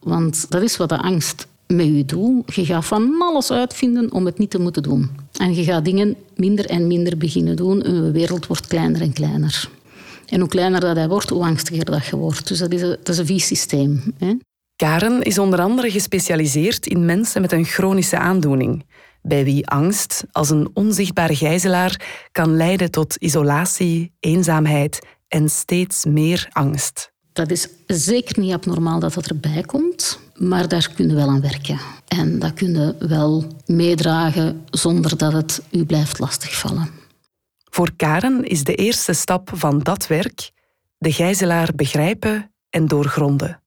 Want 0.01 0.51
dat 0.51 0.62
is 0.62 0.77
wat 0.77 0.89
de 0.89 0.99
angst 0.99 1.47
met 1.67 1.87
je 1.87 2.05
doel. 2.05 2.45
Je 2.47 2.65
gaat 2.65 2.85
van 2.85 3.17
alles 3.19 3.51
uitvinden 3.51 4.12
om 4.12 4.27
het 4.27 4.39
niet 4.39 4.51
te 4.51 4.59
moeten 4.59 4.83
doen. 4.83 5.22
En 5.39 5.55
je 5.55 5.65
gaat 5.65 5.85
dingen 5.85 6.17
minder 6.37 6.67
en 6.67 6.87
minder 6.87 7.17
beginnen 7.17 7.57
doen. 7.57 7.83
En 7.83 7.95
je 7.95 8.11
wereld 8.11 8.47
wordt 8.47 8.67
kleiner 8.67 9.01
en 9.01 9.12
kleiner. 9.12 9.69
En 10.27 10.41
hoe 10.41 10.49
kleiner 10.49 10.81
dat 10.81 10.97
hij 10.97 11.09
wordt, 11.09 11.29
hoe 11.29 11.45
angstiger 11.45 11.85
dat 11.85 12.07
je 12.07 12.17
wordt. 12.17 12.49
Dus 12.49 12.59
dat 12.59 12.73
is 12.73 12.83
een, 12.83 12.89
dat 12.89 13.09
is 13.09 13.19
een 13.19 13.27
vies 13.27 13.47
systeem. 13.47 14.03
Hè? 14.19 14.35
Karen 14.77 15.23
is 15.23 15.39
onder 15.39 15.61
andere 15.61 15.91
gespecialiseerd 15.91 16.87
in 16.87 17.05
mensen 17.05 17.41
met 17.41 17.53
een 17.53 17.65
chronische 17.65 18.19
aandoening, 18.19 18.85
bij 19.23 19.45
wie 19.45 19.67
angst 19.67 20.25
als 20.31 20.51
een 20.51 20.71
onzichtbare 20.75 21.37
gijzelaar 21.37 22.01
kan 22.33 22.57
leiden 22.57 22.91
tot 22.91 23.17
isolatie, 23.17 24.12
eenzaamheid 24.21 24.99
en 25.29 25.49
steeds 25.49 26.05
meer 26.05 26.49
angst. 26.53 27.12
Dat 27.33 27.51
is 27.51 27.69
zeker 27.87 28.41
niet 28.41 28.53
abnormaal 28.53 29.01
dat 29.01 29.15
dat 29.15 29.27
erbij 29.27 29.62
komt, 29.62 30.19
maar 30.43 30.69
daar 30.69 30.91
kunnen 30.95 31.15
we 31.17 31.23
wel 31.23 31.31
aan 31.31 31.41
werken. 31.41 31.79
En 32.09 32.39
dat 32.39 32.53
kunnen 32.53 32.97
we 32.99 33.09
wel 33.09 33.45
meedragen 33.67 34.63
zonder 34.71 35.17
dat 35.17 35.33
het 35.33 35.63
u 35.71 35.85
blijft 35.85 36.19
lastigvallen. 36.19 36.89
Voor 37.71 37.93
Karen 37.97 38.45
is 38.45 38.65
de 38.65 38.75
eerste 38.75 39.13
stap 39.13 39.51
van 39.55 39.79
dat 39.79 40.07
werk 40.07 40.51
de 40.99 41.13
gijzelaar 41.13 41.71
begrijpen 41.77 42.51
en 42.71 42.87
doorgronden. 42.87 43.61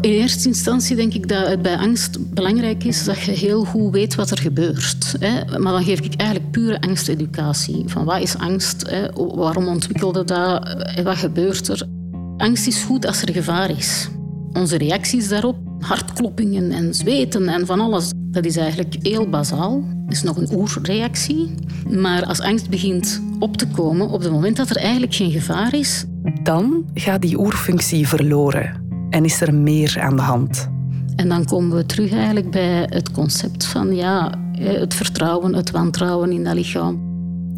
In 0.00 0.10
eerste 0.10 0.48
instantie 0.48 0.96
denk 0.96 1.14
ik 1.14 1.28
dat 1.28 1.46
het 1.46 1.62
bij 1.62 1.76
angst 1.76 2.34
belangrijk 2.34 2.84
is 2.84 3.04
dat 3.04 3.20
je 3.20 3.32
heel 3.32 3.64
goed 3.64 3.92
weet 3.92 4.14
wat 4.14 4.30
er 4.30 4.38
gebeurt. 4.38 5.16
Maar 5.58 5.72
dan 5.72 5.84
geef 5.84 6.00
ik 6.00 6.14
eigenlijk 6.14 6.50
pure 6.50 6.80
angsteducatie. 6.80 7.84
Van 7.86 8.04
wat 8.04 8.20
is 8.20 8.38
angst? 8.38 8.90
Waarom 9.14 9.68
ontwikkelde 9.68 10.24
dat? 10.24 10.76
Wat 11.04 11.16
gebeurt 11.16 11.68
er? 11.68 11.88
Angst 12.36 12.66
is 12.66 12.82
goed 12.82 13.06
als 13.06 13.22
er 13.22 13.32
gevaar 13.32 13.70
is. 13.70 14.08
Onze 14.52 14.78
reacties 14.78 15.28
daarop, 15.28 15.56
hartkloppingen 15.78 16.70
en 16.70 16.94
zweten 16.94 17.48
en 17.48 17.66
van 17.66 17.80
alles, 17.80 18.12
dat 18.16 18.44
is 18.44 18.56
eigenlijk 18.56 18.96
heel 19.02 19.28
bazaal. 19.28 19.82
Is 20.08 20.22
nog 20.22 20.36
een 20.36 20.48
oerreactie. 20.52 21.54
Maar 21.88 22.24
als 22.24 22.40
angst 22.40 22.70
begint 22.70 23.22
op 23.38 23.56
te 23.56 23.66
komen 23.66 24.08
op 24.08 24.20
het 24.22 24.32
moment 24.32 24.56
dat 24.56 24.70
er 24.70 24.76
eigenlijk 24.76 25.14
geen 25.14 25.30
gevaar 25.30 25.74
is... 25.74 26.04
Dan 26.42 26.84
gaat 26.94 27.22
die 27.22 27.38
oerfunctie 27.38 28.08
verloren 28.08 28.86
en 29.10 29.24
is 29.24 29.40
er 29.40 29.54
meer 29.54 30.00
aan 30.00 30.16
de 30.16 30.22
hand. 30.22 30.68
En 31.16 31.28
dan 31.28 31.44
komen 31.44 31.76
we 31.76 31.86
terug 31.86 32.12
eigenlijk 32.12 32.50
bij 32.50 32.86
het 32.88 33.10
concept 33.10 33.64
van 33.64 33.94
ja, 33.94 34.34
het 34.58 34.94
vertrouwen, 34.94 35.54
het 35.54 35.70
wantrouwen 35.70 36.32
in 36.32 36.44
dat 36.44 36.54
lichaam. 36.54 37.08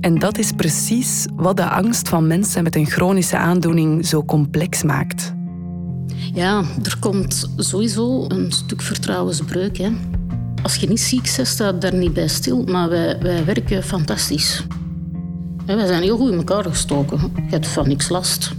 En 0.00 0.18
dat 0.18 0.38
is 0.38 0.52
precies 0.52 1.26
wat 1.36 1.56
de 1.56 1.68
angst 1.68 2.08
van 2.08 2.26
mensen 2.26 2.62
met 2.62 2.76
een 2.76 2.86
chronische 2.86 3.36
aandoening 3.36 4.06
zo 4.06 4.24
complex 4.24 4.82
maakt. 4.82 5.34
Ja, 6.34 6.64
er 6.82 6.96
komt 7.00 7.50
sowieso 7.56 8.24
een 8.28 8.52
stuk 8.52 8.82
vertrouwensbreuk. 8.82 9.78
Hè. 9.78 9.90
Als 10.62 10.76
je 10.76 10.88
niet 10.88 11.00
ziek 11.00 11.32
bent, 11.36 11.48
staat 11.48 11.80
daar 11.80 11.94
niet 11.94 12.12
bij 12.12 12.28
stil. 12.28 12.64
Maar 12.64 12.88
wij, 12.88 13.18
wij 13.20 13.44
werken 13.44 13.82
fantastisch. 13.82 14.66
En 15.66 15.76
wij 15.76 15.86
zijn 15.86 16.02
heel 16.02 16.16
goed 16.16 16.30
in 16.30 16.36
elkaar 16.36 16.64
gestoken. 16.64 17.18
Je 17.34 17.50
hebt 17.50 17.66
van 17.66 17.88
niks 17.88 18.08
last. 18.08 18.52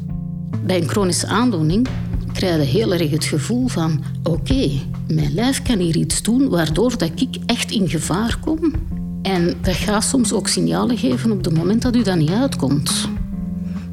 Bij 0.65 0.81
een 0.81 0.89
chronische 0.89 1.27
aandoening 1.27 1.87
krijg 2.33 2.55
je 2.55 2.77
heel 2.77 2.93
erg 2.93 3.09
het 3.09 3.25
gevoel 3.25 3.67
van... 3.67 4.03
Oké, 4.23 4.69
mijn 5.07 5.33
lijf 5.33 5.61
kan 5.61 5.79
hier 5.79 5.95
iets 5.95 6.21
doen 6.21 6.49
waardoor 6.49 6.97
dat 6.97 7.11
ik 7.15 7.37
echt 7.45 7.71
in 7.71 7.89
gevaar 7.89 8.37
kom. 8.39 8.73
En 9.21 9.53
dat 9.61 9.75
gaat 9.75 10.03
soms 10.03 10.33
ook 10.33 10.47
signalen 10.47 10.97
geven 10.97 11.31
op 11.31 11.43
het 11.43 11.55
moment 11.57 11.81
dat 11.81 11.95
u 11.95 12.03
dat 12.03 12.15
niet 12.15 12.31
uitkomt. 12.31 13.09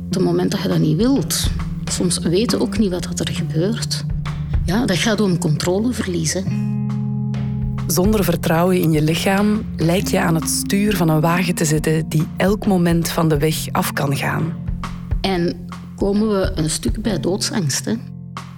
Op 0.06 0.14
het 0.14 0.24
moment 0.24 0.50
dat 0.50 0.60
je 0.60 0.68
dat 0.68 0.78
niet 0.78 0.96
wilt. 0.96 1.50
Soms 1.90 2.18
weten 2.18 2.60
ook 2.60 2.78
niet 2.78 2.90
wat 2.90 3.20
er 3.20 3.34
gebeurt. 3.34 4.04
Ja, 4.64 4.86
dat 4.86 4.96
gaat 4.96 5.20
om 5.20 5.38
controle 5.38 5.92
verliezen. 5.92 6.44
Zonder 7.86 8.24
vertrouwen 8.24 8.80
in 8.80 8.92
je 8.92 9.02
lichaam 9.02 9.64
lijk 9.76 10.08
je 10.08 10.20
aan 10.20 10.34
het 10.34 10.48
stuur 10.48 10.96
van 10.96 11.08
een 11.08 11.20
wagen 11.20 11.54
te 11.54 11.64
zitten 11.64 12.08
die 12.08 12.26
elk 12.36 12.66
moment 12.66 13.08
van 13.08 13.28
de 13.28 13.38
weg 13.38 13.72
af 13.72 13.92
kan 13.92 14.16
gaan. 14.16 14.54
En 15.20 15.68
komen 15.96 16.28
we 16.28 16.52
een 16.54 16.70
stuk 16.70 17.02
bij 17.02 17.20
doodsangst. 17.20 17.84
Hè? 17.84 17.94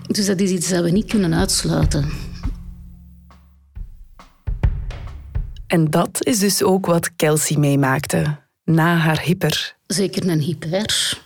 Dus 0.07 0.27
dat 0.27 0.41
is 0.41 0.51
iets 0.51 0.69
dat 0.69 0.85
we 0.85 0.91
niet 0.91 1.09
kunnen 1.09 1.35
uitsluiten. 1.35 2.05
En 5.67 5.91
dat 5.91 6.27
is 6.27 6.39
dus 6.39 6.63
ook 6.63 6.87
wat 6.87 7.17
Kelsey 7.17 7.57
meemaakte 7.57 8.39
na 8.65 8.97
haar 8.97 9.21
hyper. 9.21 9.77
Zeker 9.87 10.29
een 10.29 10.41
hyper 10.41 11.22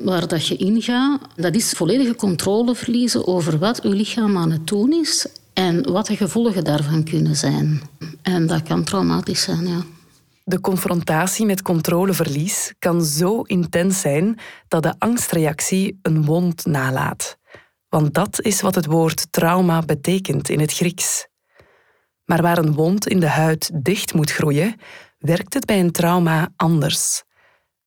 waar 0.00 0.28
dat 0.28 0.46
je 0.46 0.56
ingaat, 0.56 1.20
dat 1.36 1.54
is 1.54 1.70
volledige 1.70 2.14
controle 2.14 2.74
verliezen 2.74 3.26
over 3.26 3.58
wat 3.58 3.80
je 3.82 3.88
lichaam 3.88 4.36
aan 4.36 4.50
het 4.50 4.66
doen 4.66 4.92
is 4.92 5.26
en 5.52 5.92
wat 5.92 6.06
de 6.06 6.16
gevolgen 6.16 6.64
daarvan 6.64 7.04
kunnen 7.04 7.36
zijn. 7.36 7.82
En 8.22 8.46
dat 8.46 8.62
kan 8.62 8.84
traumatisch 8.84 9.42
zijn, 9.42 9.66
ja. 9.66 9.82
De 10.44 10.60
confrontatie 10.60 11.46
met 11.46 11.62
controleverlies 11.62 12.74
kan 12.78 13.04
zo 13.04 13.42
intens 13.42 14.00
zijn 14.00 14.38
dat 14.68 14.82
de 14.82 14.94
angstreactie 14.98 15.98
een 16.02 16.24
wond 16.24 16.66
nalaat. 16.66 17.36
Want 17.88 18.14
dat 18.14 18.40
is 18.40 18.60
wat 18.60 18.74
het 18.74 18.86
woord 18.86 19.32
trauma 19.32 19.82
betekent 19.82 20.48
in 20.48 20.60
het 20.60 20.72
Grieks. 20.72 21.26
Maar 22.24 22.42
waar 22.42 22.58
een 22.58 22.74
wond 22.74 23.08
in 23.08 23.20
de 23.20 23.28
huid 23.28 23.70
dicht 23.82 24.14
moet 24.14 24.30
groeien, 24.30 24.74
werkt 25.18 25.54
het 25.54 25.64
bij 25.64 25.80
een 25.80 25.92
trauma 25.92 26.52
anders. 26.56 27.22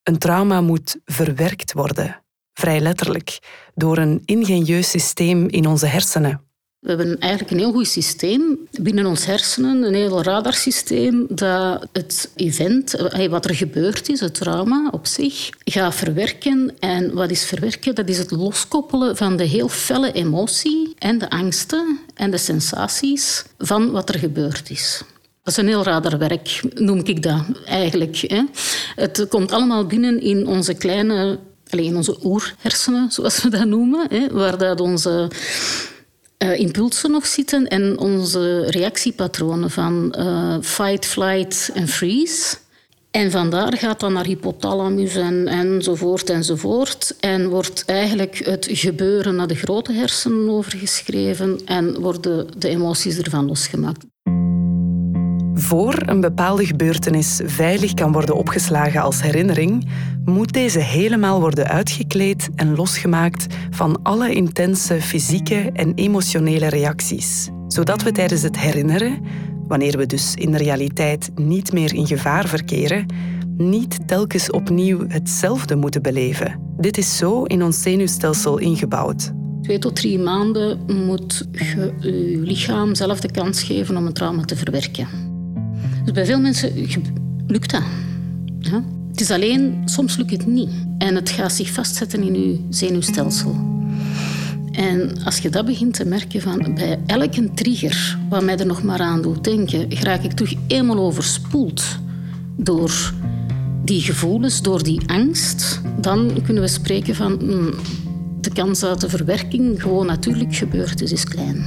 Een 0.04 0.18
trauma 0.18 0.62
moet 0.62 0.98
verwerkt 1.06 1.74
worden, 1.74 2.22
vrij 2.54 2.80
letterlijk, 2.80 3.40
door 3.76 3.98
een 3.98 4.22
ingenieus 4.26 4.90
systeem 4.90 5.48
in 5.48 5.68
onze 5.68 5.86
hersenen. 5.86 6.42
We 6.80 6.90
hebben 6.90 7.20
eigenlijk 7.20 7.52
een 7.52 7.58
heel 7.58 7.72
goed 7.72 7.88
systeem 7.88 8.58
binnen 8.82 9.06
ons 9.06 9.26
hersenen, 9.26 9.84
een 9.84 9.94
heel 9.94 10.24
radarsysteem 10.24 11.26
dat 11.30 11.88
het 11.92 12.32
event, 12.36 12.92
wat 13.30 13.46
er 13.46 13.56
gebeurd 13.56 14.10
is, 14.10 14.20
het 14.20 14.34
trauma 14.34 14.90
op 14.92 15.08
zich, 15.08 15.50
gaat 15.64 15.96
verwerken. 15.96 16.74
En 16.80 17.14
wat 17.14 17.32
is 17.32 17.46
verwerken? 17.46 17.96
Dat 17.96 18.10
is 18.10 18.18
het 18.18 18.32
loskoppelen 18.32 19.18
van 19.18 19.38
de 19.38 19.44
heel 19.44 19.70
felle 19.70 20.12
emotie 20.12 20.94
en 21.00 21.18
de 21.18 21.30
angsten 21.30 22.00
en 22.14 22.32
de 22.32 22.38
sensaties 22.38 23.46
van 23.58 23.92
wat 23.92 24.10
er 24.10 24.20
gebeurd 24.20 24.70
is. 24.70 25.04
Dat 25.44 25.54
is 25.54 25.58
een 25.58 25.68
heel 25.68 25.84
radarwerk, 25.84 26.62
noem 26.74 27.02
ik 27.04 27.24
dat 27.24 27.42
eigenlijk. 27.66 28.16
Hè. 28.16 28.42
Het 28.96 29.26
komt 29.30 29.52
allemaal 29.52 29.86
binnen 29.86 30.22
in 30.22 30.48
onze 30.48 30.74
kleine, 30.74 31.40
in 31.70 31.96
onze 31.96 32.18
oerhersenen, 32.24 33.12
zoals 33.12 33.44
we 33.44 33.50
dat 33.50 33.66
noemen, 33.66 34.08
hè, 34.10 34.28
waar 34.32 34.58
dat 34.58 34.82
onze 34.82 35.32
uh, 36.44 36.60
impulsen 36.60 37.12
nog 37.12 37.26
zitten 37.26 37.68
en 37.68 37.98
onze 37.98 38.66
reactiepatronen 38.70 39.72
van 39.72 40.16
uh, 40.18 40.58
fight, 40.62 41.06
flight 41.06 41.72
en 41.74 41.88
freeze. 41.88 42.56
En 43.12 43.32
vandaar 43.32 43.78
gaat 43.78 44.00
dan 44.00 44.14
naar 44.14 44.26
hypothalamus 44.26 45.16
en, 45.16 45.48
enzovoort 45.48 46.30
enzovoort. 46.30 47.16
En 47.20 47.50
wordt 47.50 47.86
eigenlijk 47.86 48.36
het 48.46 48.68
gebeuren 48.72 49.36
naar 49.36 49.48
de 49.48 49.56
grote 49.56 49.92
hersenen 49.92 50.50
overgeschreven 50.50 51.60
en 51.66 52.00
worden 52.00 52.48
de 52.58 52.70
emoties 52.70 53.18
ervan 53.18 53.46
losgemaakt. 53.46 54.06
Voor 55.54 56.02
een 56.06 56.22
bepaalde 56.22 56.66
gebeurtenis 56.66 57.42
veilig 57.46 57.94
kan 57.94 58.12
worden 58.12 58.36
opgeslagen 58.36 59.02
als 59.02 59.22
herinnering, 59.22 59.88
moet 60.26 60.54
deze 60.54 60.80
helemaal 60.80 61.40
worden 61.40 61.68
uitgekleed 61.68 62.50
en 62.56 62.76
losgemaakt 62.76 63.56
van 63.70 64.00
alle 64.04 64.34
intense 64.34 65.02
fysieke 65.02 65.70
en 65.74 65.94
emotionele 65.94 66.68
reacties, 66.68 67.50
zodat 67.68 68.04
we 68.04 68.12
tijdens 68.12 68.42
het 68.42 68.60
herinneren, 68.60 69.22
wanneer 69.68 69.98
we 69.98 70.06
dus 70.06 70.36
in 70.36 70.52
de 70.52 70.58
realiteit 70.58 71.32
niet 71.36 71.74
meer 71.74 71.94
in 71.94 72.08
gevaar 72.08 72.48
verkeren, 72.48 73.06
niet 73.58 74.08
telkens 74.08 74.52
opnieuw 74.52 75.08
hetzelfde 75.08 75.76
moeten 75.76 76.02
beleven. 76.02 76.60
Dit 76.78 76.98
is 76.98 77.18
zo 77.18 77.44
in 77.44 77.64
ons 77.64 77.82
zenuwstelsel 77.82 78.58
ingebouwd. 78.58 79.32
Twee 79.62 79.80
tot 79.80 79.96
drie 79.96 80.20
maanden 80.20 80.80
moet 81.06 81.48
je 81.52 81.94
je 82.00 82.42
lichaam 82.44 82.96
zelf 82.96 83.20
de 83.20 83.32
kans 83.32 83.64
geven 83.64 83.98
om 83.98 84.06
een 84.06 84.14
trauma 84.14 84.44
te 84.44 84.56
verwerken. 84.56 85.23
Dus 86.04 86.14
bij 86.14 86.26
veel 86.26 86.40
mensen 86.40 86.72
lukt 87.48 87.72
dat. 87.72 87.84
Ja? 88.60 88.84
Het 89.12 89.22
is 89.22 89.32
alleen, 89.32 89.82
soms 89.86 90.18
lukt 90.18 90.32
het 90.32 90.46
niet. 90.46 90.70
En 90.98 91.16
het 91.16 91.30
gaat 91.30 91.54
zich 91.54 91.70
vastzetten 91.70 92.24
in 92.24 92.34
je 92.34 92.60
zenuwstelsel. 92.70 93.72
En 94.72 95.24
als 95.24 95.38
je 95.38 95.50
dat 95.50 95.66
begint 95.66 95.94
te 95.94 96.06
merken 96.06 96.42
van 96.42 96.74
bij 96.76 97.00
elke 97.06 97.52
trigger 97.54 98.18
wat 98.30 98.44
mij 98.44 98.58
er 98.58 98.66
nog 98.66 98.84
maar 98.84 99.00
aan 99.00 99.22
doet 99.22 99.44
denken, 99.44 99.96
raak 100.02 100.24
ik 100.24 100.32
toch 100.32 100.54
eenmaal 100.68 101.00
overspoeld 101.00 101.84
door 102.56 103.14
die 103.84 104.02
gevoelens, 104.02 104.62
door 104.62 104.84
die 104.84 105.02
angst, 105.08 105.82
dan 106.00 106.42
kunnen 106.44 106.64
we 106.64 106.70
spreken 106.70 107.16
van 107.16 107.40
hmm, 107.40 107.74
de 108.42 108.52
kans 108.54 108.80
dat 108.80 109.02
de 109.02 109.10
verwerking 109.10 109.82
gewoon 109.82 110.06
natuurlijk 110.06 110.56
gebeurt 110.56 111.02
is, 111.02 111.12
is 111.12 111.24
klein. 111.24 111.66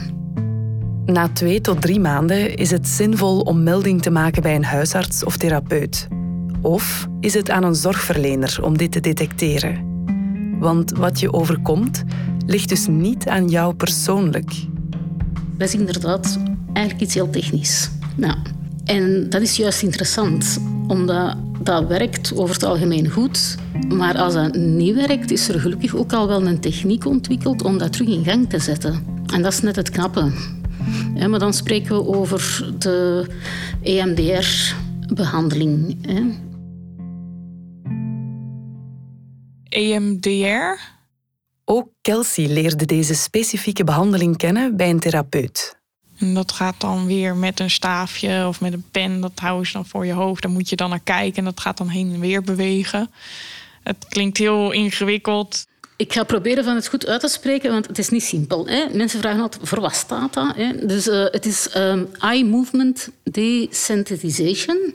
Na 1.06 1.28
twee 1.28 1.60
tot 1.60 1.80
drie 1.80 2.00
maanden 2.00 2.56
is 2.56 2.70
het 2.70 2.88
zinvol 2.88 3.40
om 3.40 3.62
melding 3.62 4.02
te 4.02 4.10
maken 4.10 4.42
bij 4.42 4.54
een 4.54 4.64
huisarts 4.64 5.24
of 5.24 5.36
therapeut. 5.36 6.08
Of 6.60 7.08
is 7.20 7.34
het 7.34 7.50
aan 7.50 7.62
een 7.62 7.74
zorgverlener 7.74 8.58
om 8.62 8.76
dit 8.76 8.92
te 8.92 9.00
detecteren? 9.00 9.84
Want 10.58 10.90
wat 10.90 11.20
je 11.20 11.32
overkomt, 11.32 12.04
ligt 12.46 12.68
dus 12.68 12.86
niet 12.86 13.28
aan 13.28 13.48
jou 13.48 13.74
persoonlijk. 13.74 14.52
Dat 15.56 15.68
is 15.68 15.74
inderdaad 15.74 16.38
eigenlijk 16.72 17.04
iets 17.06 17.14
heel 17.14 17.30
technisch. 17.30 17.90
Nou, 18.16 18.36
en 18.84 19.30
dat 19.30 19.42
is 19.42 19.56
juist 19.56 19.82
interessant, 19.82 20.60
omdat 20.86 21.36
dat 21.62 21.86
werkt 21.86 22.36
over 22.36 22.54
het 22.54 22.64
algemeen 22.64 23.10
goed. 23.10 23.56
Maar 23.88 24.18
als 24.18 24.34
dat 24.34 24.56
niet 24.56 24.94
werkt, 24.94 25.30
is 25.30 25.48
er 25.48 25.60
gelukkig 25.60 25.96
ook 25.96 26.12
al 26.12 26.28
wel 26.28 26.46
een 26.46 26.60
techniek 26.60 27.06
ontwikkeld 27.06 27.62
om 27.62 27.78
dat 27.78 27.92
terug 27.92 28.08
in 28.08 28.24
gang 28.24 28.48
te 28.48 28.58
zetten. 28.58 29.04
En 29.34 29.42
dat 29.42 29.52
is 29.52 29.60
net 29.60 29.76
het 29.76 29.90
knappe 29.90 30.32
maar 31.16 31.38
dan 31.38 31.52
spreken 31.52 31.96
we 31.96 32.06
over 32.06 32.68
de 32.78 33.26
EMDR-behandeling. 33.82 35.96
EMDR? 39.68 40.80
Ook 41.64 41.88
Kelsey 42.00 42.46
leerde 42.46 42.86
deze 42.86 43.14
specifieke 43.14 43.84
behandeling 43.84 44.36
kennen 44.36 44.76
bij 44.76 44.90
een 44.90 45.00
therapeut. 45.00 45.76
En 46.18 46.34
dat 46.34 46.52
gaat 46.52 46.80
dan 46.80 47.06
weer 47.06 47.36
met 47.36 47.60
een 47.60 47.70
staafje 47.70 48.46
of 48.46 48.60
met 48.60 48.72
een 48.72 48.84
pen. 48.90 49.20
Dat 49.20 49.32
houden 49.34 49.66
ze 49.66 49.72
dan 49.72 49.86
voor 49.86 50.06
je 50.06 50.12
hoofd. 50.12 50.42
Daar 50.42 50.50
moet 50.50 50.68
je 50.68 50.76
dan 50.76 50.90
naar 50.90 51.00
kijken 51.00 51.38
en 51.38 51.44
dat 51.44 51.60
gaat 51.60 51.76
dan 51.76 51.88
heen 51.88 52.12
en 52.12 52.20
weer 52.20 52.42
bewegen. 52.42 53.10
Het 53.82 54.06
klinkt 54.08 54.38
heel 54.38 54.72
ingewikkeld. 54.72 55.66
Ik 55.96 56.12
ga 56.12 56.24
proberen 56.24 56.64
van 56.64 56.74
het 56.74 56.88
goed 56.88 57.06
uit 57.06 57.20
te 57.20 57.28
spreken, 57.28 57.70
want 57.70 57.86
het 57.86 57.98
is 57.98 58.08
niet 58.08 58.22
simpel. 58.22 58.66
Hè. 58.66 58.86
Mensen 58.92 59.20
vragen 59.20 59.40
altijd, 59.40 59.68
voor 59.68 59.80
wat 59.80 59.94
staat 59.94 60.34
dat? 60.34 60.56
Hè? 60.56 60.86
Dus 60.86 61.06
uh, 61.06 61.24
het 61.30 61.46
is 61.46 61.76
um, 61.76 62.08
eye 62.18 62.44
movement 62.44 63.08
desensitization 63.22 64.94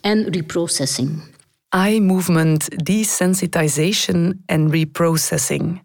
en 0.00 0.30
reprocessing. 0.30 1.22
Eye 1.68 2.00
movement 2.00 2.84
desensitization 2.84 4.42
en 4.46 4.70
reprocessing. 4.70 5.82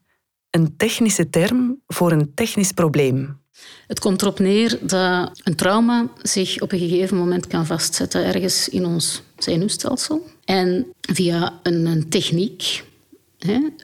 Een 0.49 0.77
technische 0.77 1.29
term 1.29 1.81
voor 1.87 2.11
een 2.11 2.31
technisch 2.33 2.71
probleem. 2.71 3.41
Het 3.87 3.99
komt 3.99 4.21
erop 4.21 4.39
neer 4.39 4.79
dat 4.81 5.39
een 5.43 5.55
trauma 5.55 6.07
zich 6.21 6.61
op 6.61 6.71
een 6.71 6.79
gegeven 6.79 7.17
moment 7.17 7.47
kan 7.47 7.65
vastzetten 7.65 8.25
ergens 8.25 8.69
in 8.69 8.85
ons 8.85 9.21
zenuwstelsel. 9.37 10.27
En 10.45 10.87
via 11.01 11.59
een, 11.63 11.85
een 11.85 12.09
techniek 12.09 12.83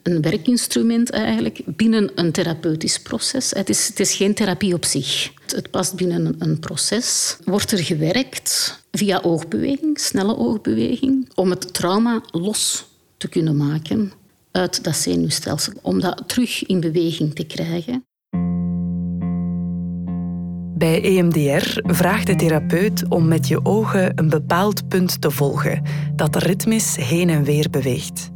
een 0.04 0.22
werkinstrument 0.22 1.10
eigenlijk 1.10 1.62
binnen 1.66 2.12
een 2.16 2.32
therapeutisch 2.32 3.00
proces. 3.00 3.51
Het 3.51 3.70
is, 3.70 3.88
het 3.88 4.00
is 4.00 4.16
geen 4.16 4.34
therapie 4.34 4.74
op 4.74 4.86
zich. 4.86 5.32
Het 5.46 5.72
past 5.72 5.96
binnen 5.96 6.36
een 6.39 6.60
proces. 6.60 7.38
Wordt 7.44 7.72
er 7.72 7.84
gewerkt 7.84 8.80
via 8.92 9.20
oogbeweging, 9.24 10.00
snelle 10.00 10.38
oogbeweging, 10.38 11.30
om 11.36 11.50
het 11.50 11.74
trauma 11.74 12.22
los 12.32 12.86
te 13.18 13.28
kunnen 13.28 13.58
maken 13.58 14.12
uit 14.51 14.84
dat 14.84 14.96
zenuwstelsel, 14.96 15.74
om 15.82 16.00
dat 16.00 16.24
terug 16.28 16.66
in 16.66 16.80
beweging 16.80 17.36
te 17.36 17.46
krijgen. 17.46 18.04
Bij 20.78 21.04
EMDR 21.04 21.82
vraagt 21.84 22.28
de 22.28 22.36
therapeut 22.36 23.04
om 23.10 23.28
met 23.28 23.48
je 23.48 23.66
ogen 23.66 24.12
een 24.16 24.30
bepaald 24.30 24.88
punt 24.88 25.22
te 25.22 25.32
volgen 25.32 25.84
dat 26.16 26.36
ritmisch 26.36 26.96
heen 26.96 27.30
en 27.30 27.44
weer 27.44 27.70
beweegt. 27.70 28.30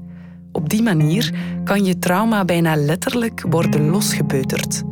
Op 0.56 0.70
die 0.70 0.82
manier 0.82 1.34
kan 1.64 1.86
je 1.86 2.00
trauma 2.00 2.46
bijna 2.46 2.76
letterlijk 2.76 3.44
worden 3.50 3.90
losgebeuterd. 3.90 4.84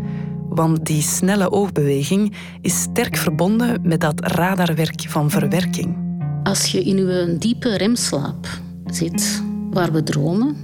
Want 0.50 0.86
die 0.86 1.01
snelle 1.01 1.51
oogbeweging 1.51 2.34
is 2.62 2.82
sterk 2.82 3.18
verbonden 3.18 3.82
met 3.84 4.01
dat 4.01 4.25
radarwerk 4.25 5.01
van 5.08 5.30
verwerking. 5.30 5.98
Als 6.44 6.65
je 6.65 6.84
in 6.84 6.98
een 6.98 7.39
diepe 7.39 7.77
remslaap 7.77 8.48
zit, 8.86 9.44
waar 9.70 9.91
we 9.91 10.03
dromen, 10.03 10.56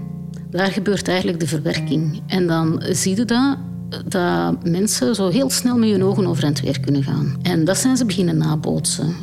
daar 0.50 0.72
gebeurt 0.72 1.08
eigenlijk 1.08 1.39
de 1.39 1.48
verwerking. 1.48 2.22
En 2.27 2.48
dan 2.48 2.84
zie 2.92 3.16
je 3.16 3.25
dat 3.25 3.58
dat 4.06 4.63
mensen 4.63 5.16
zo 5.16 5.30
heel 5.30 5.50
snel 5.50 5.77
met 5.77 5.89
hun 5.89 6.04
ogen 6.04 6.27
over 6.27 6.44
en 6.44 6.56
weer 6.63 6.80
kunnen 6.80 7.04
gaan. 7.04 7.38
En 7.42 7.66
dat 7.66 7.77
zijn 7.77 7.98
ze 7.98 8.06
beginnen 8.06 8.38
nabootsen. 8.38 9.16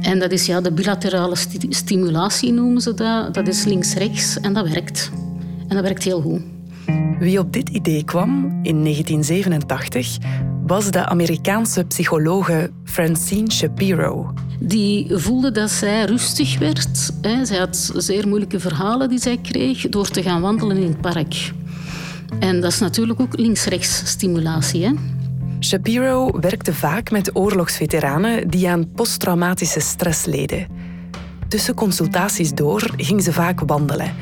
En 0.00 0.18
dat 0.18 0.32
is 0.32 0.46
ja, 0.46 0.60
de 0.60 0.72
bilaterale 0.72 1.36
stimulatie 1.68 2.52
noemen 2.52 2.80
ze 2.80 2.94
dat. 2.94 3.34
Dat 3.34 3.48
is 3.48 3.64
links-rechts 3.64 4.40
en 4.40 4.52
dat 4.52 4.68
werkt. 4.68 5.10
En 5.68 5.76
dat 5.76 5.84
werkt 5.84 6.02
heel 6.02 6.20
goed. 6.20 6.40
Wie 7.18 7.38
op 7.38 7.52
dit 7.52 7.68
idee 7.68 8.04
kwam 8.04 8.44
in 8.62 8.82
1987 8.82 10.18
was 10.66 10.90
de 10.90 11.06
Amerikaanse 11.06 11.84
psychologe 11.84 12.70
Francine 12.84 13.50
Shapiro. 13.50 14.34
Die 14.60 15.06
voelde 15.10 15.50
dat 15.50 15.70
zij 15.70 16.04
rustig 16.04 16.58
werd. 16.58 17.12
Zij 17.42 17.58
had 17.58 17.92
zeer 17.96 18.28
moeilijke 18.28 18.60
verhalen 18.60 19.08
die 19.08 19.18
zij 19.18 19.38
kreeg 19.42 19.88
door 19.88 20.08
te 20.08 20.22
gaan 20.22 20.40
wandelen 20.40 20.76
in 20.76 20.88
het 20.88 21.00
park. 21.00 21.52
En 22.38 22.60
dat 22.60 22.72
is 22.72 22.78
natuurlijk 22.78 23.20
ook 23.20 23.38
links-rechts 23.38 24.02
stimulatie. 24.04 24.84
Hè? 24.84 24.92
Shapiro 25.60 26.30
werkte 26.40 26.74
vaak 26.74 27.10
met 27.10 27.36
oorlogsveteranen 27.36 28.48
die 28.48 28.68
aan 28.68 28.92
posttraumatische 28.92 29.80
stress 29.80 30.24
leden. 30.24 30.66
Tussen 31.48 31.74
consultaties 31.74 32.54
door 32.54 32.90
ging 32.96 33.22
ze 33.22 33.32
vaak 33.32 33.60
wandelen. 33.60 34.14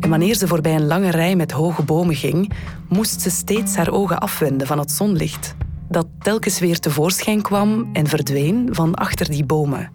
En 0.00 0.10
wanneer 0.10 0.34
ze 0.34 0.46
voorbij 0.46 0.74
een 0.74 0.86
lange 0.86 1.10
rij 1.10 1.36
met 1.36 1.50
hoge 1.50 1.82
bomen 1.82 2.14
ging, 2.14 2.52
moest 2.88 3.20
ze 3.20 3.30
steeds 3.30 3.76
haar 3.76 3.92
ogen 3.92 4.18
afwenden 4.18 4.66
van 4.66 4.78
het 4.78 4.90
zonlicht, 4.90 5.54
dat 5.88 6.06
telkens 6.18 6.58
weer 6.58 6.78
tevoorschijn 6.78 7.42
kwam 7.42 7.88
en 7.92 8.06
verdween 8.06 8.68
van 8.70 8.94
achter 8.94 9.30
die 9.30 9.44
bomen. 9.44 9.90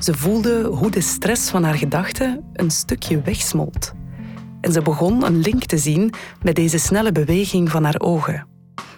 Ze 0.00 0.14
voelde 0.14 0.64
hoe 0.64 0.90
de 0.90 1.00
stress 1.00 1.50
van 1.50 1.64
haar 1.64 1.74
gedachten 1.74 2.44
een 2.52 2.70
stukje 2.70 3.20
wegsmolt. 3.20 3.92
En 4.60 4.72
ze 4.72 4.82
begon 4.82 5.24
een 5.24 5.40
link 5.40 5.64
te 5.64 5.78
zien 5.78 6.12
met 6.42 6.54
deze 6.54 6.78
snelle 6.78 7.12
beweging 7.12 7.70
van 7.70 7.84
haar 7.84 8.00
ogen. 8.00 8.49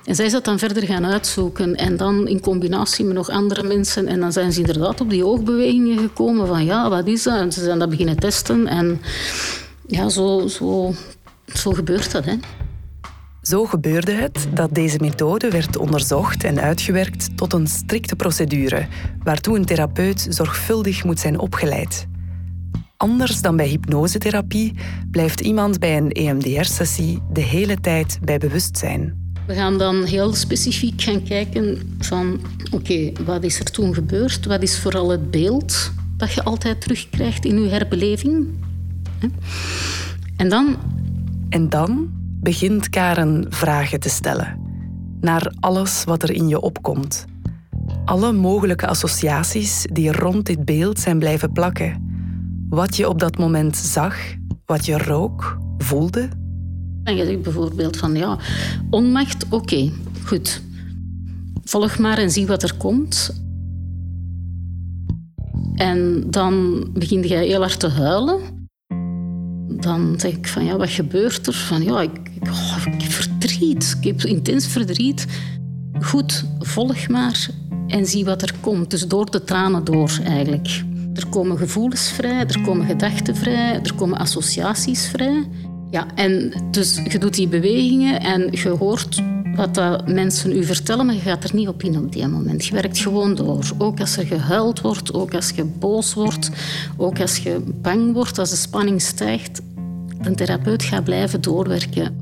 En 0.05 0.15
zij 0.15 0.25
is 0.25 0.33
dat 0.33 0.45
dan 0.45 0.59
verder 0.59 0.83
gaan 0.83 1.07
uitzoeken. 1.07 1.75
En 1.77 1.97
dan 1.97 2.29
in 2.29 2.41
combinatie 2.41 3.05
met 3.05 3.15
nog 3.15 3.29
andere 3.29 3.63
mensen. 3.63 4.07
En 4.07 4.21
dan 4.21 4.33
zijn 4.33 4.53
ze 4.53 4.61
inderdaad 4.61 5.01
op 5.01 5.11
die 5.11 5.27
oogbewegingen 5.27 5.99
gekomen. 5.99 6.47
Van 6.47 6.65
ja, 6.65 6.89
wat 6.89 7.07
is 7.07 7.23
dat? 7.23 7.39
En 7.39 7.53
ze 7.53 7.63
zijn 7.63 7.79
dat 7.79 7.91
beginnen 7.91 8.19
testen. 8.19 8.67
En 8.67 9.01
ja, 9.87 10.09
zo, 10.09 10.47
zo, 10.49 10.95
zo 11.55 11.73
gebeurt 11.73 12.13
dat. 12.13 12.25
Hè. 12.25 12.35
Zo 13.43 13.65
gebeurde 13.65 14.13
het 14.13 14.49
dat 14.55 14.75
deze 14.75 14.99
methode 15.01 15.51
werd 15.51 15.77
onderzocht 15.77 16.45
en 16.45 16.61
uitgewerkt 16.61 17.37
tot 17.37 17.53
een 17.53 17.67
strikte 17.67 18.17
procedure, 18.17 18.87
waartoe 19.25 19.57
een 19.57 19.65
therapeut 19.65 20.27
zorgvuldig 20.29 21.05
moet 21.05 21.21
zijn 21.21 21.39
opgeleid. 21.39 22.07
Anders 22.97 23.41
dan 23.41 23.57
bij 23.57 23.67
hypnosetherapie 23.67 24.75
blijft 25.11 25.41
iemand 25.41 25.79
bij 25.79 25.97
een 25.97 26.11
EMDR-sessie 26.11 27.23
de 27.33 27.41
hele 27.41 27.81
tijd 27.81 28.19
bij 28.23 28.38
bewustzijn. 28.38 29.22
We 29.46 29.55
gaan 29.55 29.78
dan 29.78 30.05
heel 30.05 30.35
specifiek 30.35 31.02
gaan 31.02 31.22
kijken 31.22 31.96
van 31.98 32.40
oké, 32.70 33.12
wat 33.24 33.44
is 33.44 33.59
er 33.59 33.70
toen 33.70 33.94
gebeurd? 33.94 34.46
Wat 34.46 34.62
is 34.62 34.78
vooral 34.78 35.11
het 35.11 35.31
beeld 35.31 35.92
dat 36.16 36.33
je 36.33 36.42
altijd 36.42 36.81
terugkrijgt 36.81 37.44
in 37.44 37.62
je 37.62 37.68
herbeleving? 37.68 38.48
En 40.37 40.48
dan... 40.48 40.76
En 41.48 41.68
dan 41.68 42.11
begint 42.40 42.88
Karen 42.88 43.46
vragen 43.48 44.00
te 44.00 44.09
stellen. 44.09 44.61
Naar 45.20 45.55
alles 45.61 46.05
wat 46.05 46.22
er 46.22 46.31
in 46.31 46.48
je 46.48 46.61
opkomt. 46.61 47.24
Alle 48.05 48.33
mogelijke 48.33 48.87
associaties 48.87 49.87
die 49.92 50.12
rond 50.12 50.46
dit 50.46 50.64
beeld 50.64 50.98
zijn 50.98 51.18
blijven 51.18 51.52
plakken. 51.52 52.11
Wat 52.68 52.96
je 52.96 53.09
op 53.09 53.18
dat 53.18 53.38
moment 53.38 53.76
zag, 53.76 54.16
wat 54.66 54.87
je 54.87 54.98
rook, 54.98 55.59
voelde. 55.78 56.28
En 57.05 57.17
je 57.17 57.25
zegt 57.25 57.43
bijvoorbeeld 57.43 57.97
van 57.97 58.15
ja, 58.15 58.38
onmacht, 58.91 59.47
oké, 59.51 59.91
goed. 60.25 60.62
Volg 61.65 61.99
maar 61.99 62.19
en 62.19 62.31
zie 62.31 62.47
wat 62.47 62.62
er 62.62 62.75
komt. 62.75 63.41
En 65.75 66.25
dan 66.31 66.87
begin 66.93 67.23
je 67.23 67.35
heel 67.35 67.61
hard 67.61 67.81
te 67.81 67.88
huilen. 67.88 68.41
Dan 69.69 70.15
zeg 70.17 70.33
ik 70.33 70.49
van 70.49 70.65
ja, 70.65 70.77
wat 70.77 70.91
gebeurt 70.91 71.47
er? 71.47 71.53
Van 71.53 71.83
ja, 71.83 72.01
ik, 72.01 72.31
ik, 72.35 72.49
oh, 72.49 72.77
ik 72.87 73.03
heb 73.03 73.12
verdriet, 73.12 73.97
ik 74.01 74.05
heb 74.05 74.23
intens 74.23 74.67
verdriet. 74.67 75.27
Goed, 76.01 76.45
volg 76.59 77.09
maar 77.09 77.49
en 77.87 78.07
zie 78.07 78.25
wat 78.25 78.43
er 78.43 78.55
komt. 78.61 78.91
Dus 78.91 79.09
door 79.09 79.31
de 79.31 79.45
tranen 79.45 79.85
door 79.85 80.19
eigenlijk. 80.25 80.85
Er 81.15 81.27
komen 81.27 81.59
gevoelens 81.59 82.11
vrij, 82.11 82.47
er 82.47 82.61
komen 82.61 82.87
gedachten 82.87 83.37
vrij, 83.37 83.81
er 83.83 83.95
komen 83.95 84.19
associaties 84.19 85.07
vrij. 85.07 85.49
Ja, 85.92 86.07
en 86.14 86.52
dus 86.70 87.00
je 87.09 87.18
doet 87.18 87.35
die 87.35 87.48
bewegingen 87.48 88.20
en 88.20 88.48
je 88.50 88.68
hoort 88.68 89.22
wat 89.57 89.74
dat 89.74 90.09
mensen 90.09 90.57
u 90.57 90.64
vertellen, 90.64 91.07
maar 91.07 91.14
je 91.14 91.20
gaat 91.20 91.44
er 91.44 91.55
niet 91.55 91.68
op 91.68 91.83
in 91.83 91.98
op 91.98 92.12
die 92.12 92.26
moment. 92.26 92.64
Je 92.64 92.74
werkt 92.74 92.98
gewoon 92.98 93.35
door. 93.35 93.64
Ook 93.78 94.00
als 94.00 94.16
er 94.16 94.26
gehuild 94.26 94.81
wordt, 94.81 95.14
ook 95.14 95.35
als 95.35 95.50
je 95.50 95.64
boos 95.64 96.14
wordt, 96.14 96.50
ook 96.96 97.20
als 97.20 97.37
je 97.37 97.61
bang 97.81 98.12
wordt, 98.12 98.38
als 98.38 98.50
de 98.50 98.57
spanning 98.57 99.02
stijgt. 99.02 99.61
Een 100.20 100.37
therapeut 100.37 100.83
gaat 100.83 101.05
blijven 101.05 101.40
doorwerken. 101.40 102.16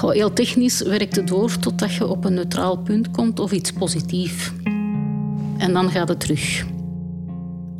heel 0.00 0.32
technisch 0.32 0.80
werkt 0.80 1.16
het 1.16 1.28
door 1.28 1.58
totdat 1.58 1.94
je 1.94 2.06
op 2.06 2.24
een 2.24 2.34
neutraal 2.34 2.76
punt 2.76 3.10
komt 3.10 3.40
of 3.40 3.52
iets 3.52 3.72
positiefs. 3.72 4.52
En 5.58 5.72
dan 5.72 5.90
gaat 5.90 6.08
het 6.08 6.20
terug. 6.20 6.74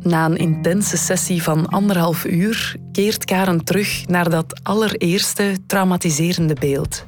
Na 0.07 0.25
een 0.25 0.37
intense 0.37 0.97
sessie 0.97 1.43
van 1.43 1.67
anderhalf 1.67 2.25
uur 2.25 2.75
keert 2.91 3.25
Karen 3.25 3.63
terug 3.63 4.07
naar 4.07 4.29
dat 4.29 4.59
allereerste 4.63 5.57
traumatiserende 5.65 6.53
beeld. 6.53 7.05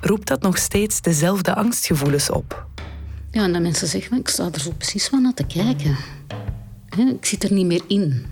Roept 0.00 0.28
dat 0.28 0.42
nog 0.42 0.58
steeds 0.58 1.00
dezelfde 1.00 1.54
angstgevoelens 1.54 2.30
op? 2.30 2.66
Ja, 3.30 3.42
en 3.42 3.52
dan 3.52 3.62
mensen 3.62 3.88
zeggen, 3.88 4.18
ik 4.18 4.28
sta 4.28 4.48
er 4.52 4.60
zo 4.60 4.70
precies 4.76 5.08
van 5.08 5.22
naar 5.22 5.34
te 5.34 5.46
kijken. 5.46 5.96
Ik 6.96 7.24
zit 7.24 7.44
er 7.44 7.52
niet 7.52 7.66
meer 7.66 7.82
in. 7.86 8.26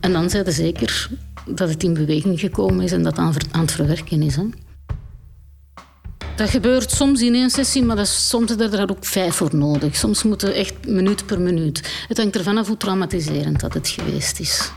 En 0.00 0.12
dan 0.12 0.30
zeiden 0.30 0.52
zeker 0.52 1.10
dat 1.46 1.68
het 1.68 1.82
in 1.82 1.94
beweging 1.94 2.40
gekomen 2.40 2.84
is 2.84 2.92
en 2.92 3.02
dat 3.02 3.18
aan 3.18 3.34
het 3.52 3.72
verwerken 3.72 4.22
is. 4.22 4.38
Dat 6.36 6.50
gebeurt 6.50 6.90
soms 6.90 7.20
in 7.20 7.34
één 7.34 7.50
sessie, 7.50 7.82
maar 7.82 7.96
dat 7.96 8.06
is, 8.06 8.28
soms 8.28 8.50
er 8.50 8.70
daar 8.70 8.90
ook 8.90 9.04
vijf 9.04 9.34
voor 9.34 9.56
nodig. 9.56 9.96
Soms 9.96 10.22
moeten 10.22 10.54
echt 10.54 10.86
minuut 10.86 11.26
per 11.26 11.40
minuut. 11.40 12.04
Het 12.08 12.16
hangt 12.16 12.36
ervan 12.36 12.58
af 12.58 12.66
hoe 12.66 12.76
traumatiserend 12.76 13.60
dat 13.60 13.74
het 13.74 13.88
geweest 13.88 14.40
is. 14.40 14.70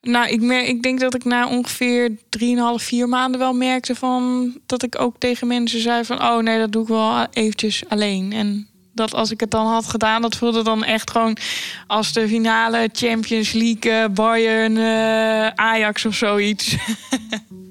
Nou, 0.00 0.28
ik, 0.28 0.40
merk, 0.40 0.66
ik 0.66 0.82
denk 0.82 1.00
dat 1.00 1.14
ik 1.14 1.24
na 1.24 1.48
ongeveer 1.48 2.10
3,5, 2.10 2.16
4 2.76 3.08
maanden 3.08 3.40
wel 3.40 3.52
merkte 3.52 3.94
van 3.94 4.52
dat 4.66 4.82
ik 4.82 5.00
ook 5.00 5.18
tegen 5.18 5.46
mensen 5.46 5.80
zei 5.80 6.04
van 6.04 6.22
oh 6.22 6.38
nee, 6.38 6.58
dat 6.58 6.72
doe 6.72 6.82
ik 6.82 6.88
wel 6.88 7.26
eventjes 7.30 7.82
alleen. 7.88 8.32
En 8.32 8.68
dat 8.92 9.14
als 9.14 9.30
ik 9.30 9.40
het 9.40 9.50
dan 9.50 9.66
had 9.66 9.86
gedaan, 9.86 10.22
dat 10.22 10.36
voelde 10.36 10.62
dan 10.62 10.84
echt 10.84 11.10
gewoon 11.10 11.36
als 11.86 12.12
de 12.12 12.28
finale 12.28 12.88
Champions 12.92 13.52
League, 13.52 14.08
Bayern, 14.08 14.76
uh, 14.76 15.46
Ajax 15.46 16.06
of 16.06 16.14
zoiets. 16.14 16.76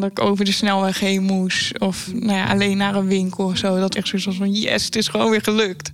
dat 0.00 0.10
ik 0.10 0.20
over 0.20 0.44
de 0.44 0.52
snelweg 0.52 1.00
heen 1.00 1.22
moest. 1.22 1.78
Of 1.78 2.12
nou 2.12 2.32
ja, 2.32 2.46
alleen 2.46 2.76
naar 2.76 2.94
een 2.94 3.06
winkel 3.06 3.44
of 3.44 3.56
zo. 3.56 3.78
Dat 3.78 3.94
echt 3.94 4.08
zoiets 4.08 4.26
was 4.26 4.36
van 4.36 4.52
yes, 4.52 4.84
het 4.84 4.96
is 4.96 5.08
gewoon 5.08 5.30
weer 5.30 5.42
gelukt. 5.42 5.92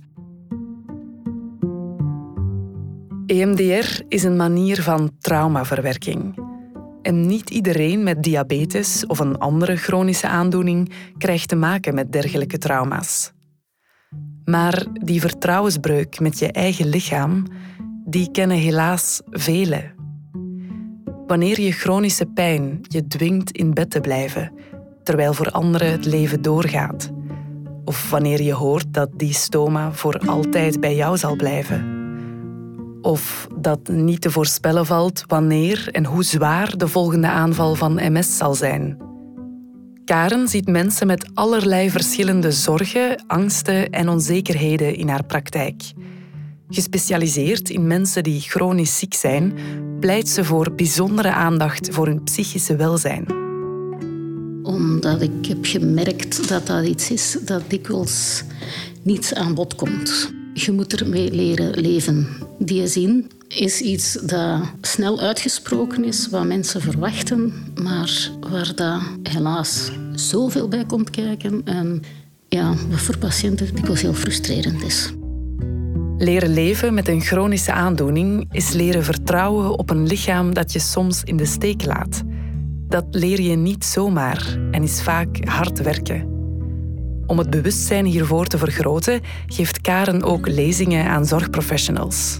EMDR 3.25 4.01
is 4.07 4.23
een 4.23 4.35
manier 4.35 4.81
van 4.81 5.11
traumaverwerking. 5.19 6.39
En 7.01 7.25
niet 7.25 7.49
iedereen 7.49 8.03
met 8.03 8.23
diabetes 8.23 9.05
of 9.05 9.19
een 9.19 9.37
andere 9.37 9.75
chronische 9.75 10.27
aandoening 10.27 10.91
krijgt 11.17 11.47
te 11.47 11.55
maken 11.55 11.95
met 11.95 12.11
dergelijke 12.11 12.57
trauma's. 12.57 13.31
Maar 14.45 14.85
die 14.93 15.21
vertrouwensbreuk 15.21 16.19
met 16.19 16.39
je 16.39 16.51
eigen 16.51 16.89
lichaam, 16.89 17.45
die 18.05 18.31
kennen 18.31 18.57
helaas 18.57 19.21
velen 19.29 19.96
Wanneer 21.27 21.61
je 21.61 21.71
chronische 21.71 22.25
pijn 22.25 22.79
je 22.81 23.07
dwingt 23.07 23.51
in 23.51 23.73
bed 23.73 23.89
te 23.89 24.01
blijven, 24.01 24.51
terwijl 25.03 25.33
voor 25.33 25.51
anderen 25.51 25.91
het 25.91 26.05
leven 26.05 26.41
doorgaat. 26.41 27.11
Of 27.85 28.09
wanneer 28.09 28.41
je 28.41 28.53
hoort 28.53 28.93
dat 28.93 29.09
die 29.15 29.33
stoma 29.33 29.91
voor 29.91 30.19
altijd 30.25 30.79
bij 30.79 30.95
jou 30.95 31.17
zal 31.17 31.35
blijven. 31.35 31.95
Of 33.01 33.47
dat 33.59 33.87
niet 33.87 34.21
te 34.21 34.31
voorspellen 34.31 34.85
valt 34.85 35.23
wanneer 35.27 35.89
en 35.91 36.05
hoe 36.05 36.23
zwaar 36.23 36.77
de 36.77 36.87
volgende 36.87 37.27
aanval 37.27 37.75
van 37.75 37.93
MS 38.11 38.37
zal 38.37 38.53
zijn. 38.53 38.97
Karen 40.05 40.47
ziet 40.47 40.67
mensen 40.67 41.07
met 41.07 41.29
allerlei 41.33 41.89
verschillende 41.89 42.51
zorgen, 42.51 43.23
angsten 43.27 43.89
en 43.89 44.09
onzekerheden 44.09 44.95
in 44.95 45.09
haar 45.09 45.23
praktijk. 45.23 45.83
Gespecialiseerd 46.69 47.69
in 47.69 47.87
mensen 47.87 48.23
die 48.23 48.39
chronisch 48.41 48.97
ziek 48.97 49.13
zijn, 49.13 49.53
pleit 49.99 50.29
ze 50.29 50.43
voor 50.43 50.71
bijzondere 50.71 51.31
aandacht 51.31 51.89
voor 51.91 52.07
hun 52.07 52.23
psychische 52.23 52.75
welzijn. 52.75 53.25
Omdat 54.63 55.21
ik 55.21 55.45
heb 55.45 55.65
gemerkt 55.65 56.47
dat 56.47 56.67
dat 56.67 56.85
iets 56.85 57.11
is 57.11 57.37
dat 57.45 57.61
dikwijls 57.67 58.43
niet 59.01 59.33
aan 59.35 59.53
bod 59.53 59.75
komt. 59.75 60.31
Je 60.53 60.71
moet 60.71 61.01
ermee 61.01 61.31
leren 61.31 61.79
leven. 61.79 62.27
Die 62.59 62.87
zin 62.87 63.31
is 63.47 63.81
iets 63.81 64.13
dat 64.13 64.61
snel 64.81 65.19
uitgesproken 65.19 66.03
is, 66.03 66.29
wat 66.29 66.45
mensen 66.45 66.81
verwachten, 66.81 67.53
maar 67.81 68.31
waar 68.49 68.75
dat 68.75 69.01
helaas 69.23 69.91
zoveel 70.15 70.67
bij 70.67 70.85
komt 70.85 71.09
kijken 71.09 71.61
en 71.65 72.01
ja, 72.49 72.73
wat 72.89 72.99
voor 72.99 73.17
patiënten 73.17 73.75
dikwijls 73.75 74.01
heel 74.01 74.13
frustrerend 74.13 74.83
is. 74.83 75.11
Leren 76.19 76.53
leven 76.53 76.93
met 76.93 77.07
een 77.07 77.21
chronische 77.21 77.71
aandoening 77.71 78.47
is 78.51 78.73
leren 78.73 79.03
vertrouwen 79.03 79.77
op 79.77 79.89
een 79.89 80.07
lichaam 80.07 80.53
dat 80.53 80.71
je 80.71 80.79
soms 80.79 81.23
in 81.23 81.37
de 81.37 81.45
steek 81.45 81.85
laat. 81.85 82.23
Dat 82.87 83.05
leer 83.11 83.41
je 83.41 83.55
niet 83.55 83.85
zomaar 83.85 84.57
en 84.71 84.83
is 84.83 85.01
vaak 85.01 85.47
hard 85.47 85.81
werken. 85.81 86.35
Om 87.25 87.37
het 87.37 87.49
bewustzijn 87.49 88.05
hiervoor 88.05 88.45
te 88.45 88.57
vergroten, 88.57 89.21
geeft 89.45 89.81
Karen 89.81 90.23
ook 90.23 90.47
lezingen 90.47 91.05
aan 91.05 91.25
zorgprofessionals. 91.25 92.39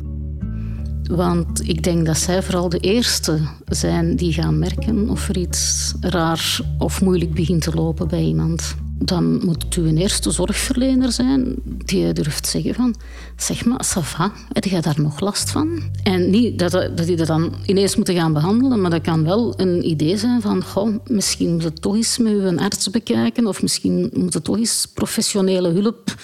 Want 1.03 1.67
ik 1.67 1.83
denk 1.83 2.05
dat 2.05 2.17
zij 2.17 2.43
vooral 2.43 2.69
de 2.69 2.79
eerste 2.79 3.39
zijn 3.65 4.15
die 4.15 4.33
gaan 4.33 4.59
merken 4.59 5.09
of 5.09 5.29
er 5.29 5.37
iets 5.37 5.93
raar 5.99 6.59
of 6.77 7.01
moeilijk 7.01 7.33
begint 7.33 7.61
te 7.61 7.73
lopen 7.73 8.07
bij 8.07 8.23
iemand 8.23 8.75
dan 8.99 9.45
moet 9.45 9.63
het 9.63 9.73
uw 9.73 9.95
eerste 9.95 10.31
zorgverlener 10.31 11.11
zijn 11.11 11.55
die 11.63 12.13
durft 12.13 12.47
zeggen 12.47 12.73
van 12.73 12.95
zeg 13.35 13.65
maar, 13.65 13.83
Sava, 13.83 14.31
heb 14.51 14.63
je 14.63 14.81
daar 14.81 15.01
nog 15.01 15.19
last 15.19 15.49
van? 15.49 15.81
En 16.03 16.29
niet 16.29 16.59
dat, 16.59 16.71
dat 16.71 17.05
die 17.05 17.15
dat 17.15 17.27
dan 17.27 17.53
ineens 17.65 17.95
moeten 17.95 18.15
gaan 18.15 18.33
behandelen, 18.33 18.81
maar 18.81 18.89
dat 18.89 19.01
kan 19.01 19.23
wel 19.23 19.59
een 19.59 19.89
idee 19.89 20.17
zijn 20.17 20.41
van 20.41 20.63
goh, 20.63 20.95
misschien 21.07 21.51
moet 21.51 21.63
het 21.63 21.81
toch 21.81 21.95
eens 21.95 22.17
met 22.17 22.31
uw 22.31 22.57
arts 22.57 22.89
bekijken 22.89 23.47
of 23.47 23.61
misschien 23.61 24.09
moet 24.13 24.33
het 24.33 24.43
toch 24.43 24.57
eens 24.57 24.85
professionele 24.93 25.69
hulp 25.69 26.15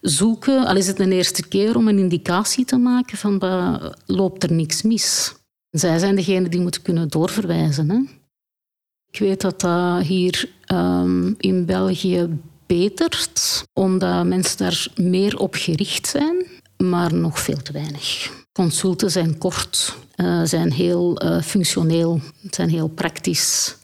zoeken. 0.00 0.66
Al 0.66 0.76
is 0.76 0.86
het 0.86 1.00
een 1.00 1.12
eerste 1.12 1.48
keer 1.48 1.76
om 1.76 1.88
een 1.88 1.98
indicatie 1.98 2.64
te 2.64 2.76
maken 2.76 3.18
van 3.18 3.42
loopt 4.06 4.42
er 4.42 4.52
niks 4.52 4.82
mis. 4.82 5.34
Zij 5.70 5.98
zijn 5.98 6.16
degene 6.16 6.48
die 6.48 6.60
moeten 6.60 6.82
kunnen 6.82 7.08
doorverwijzen. 7.08 7.90
Hè? 7.90 7.98
Ik 9.10 9.18
weet 9.18 9.40
dat 9.40 9.60
dat 9.60 10.02
hier 10.02 10.48
um, 10.72 11.34
in 11.38 11.64
België 11.64 12.28
betert, 12.66 13.64
omdat 13.72 14.26
mensen 14.26 14.58
daar 14.58 14.86
meer 14.96 15.38
op 15.38 15.54
gericht 15.54 16.06
zijn, 16.06 16.46
maar 16.76 17.14
nog 17.14 17.40
veel 17.40 17.62
te 17.62 17.72
weinig. 17.72 18.30
Consulten 18.52 19.10
zijn 19.10 19.38
kort, 19.38 19.96
uh, 20.16 20.40
zijn 20.44 20.72
heel 20.72 21.24
uh, 21.24 21.42
functioneel, 21.42 22.20
zijn 22.50 22.68
heel 22.68 22.88
praktisch. 22.88 23.76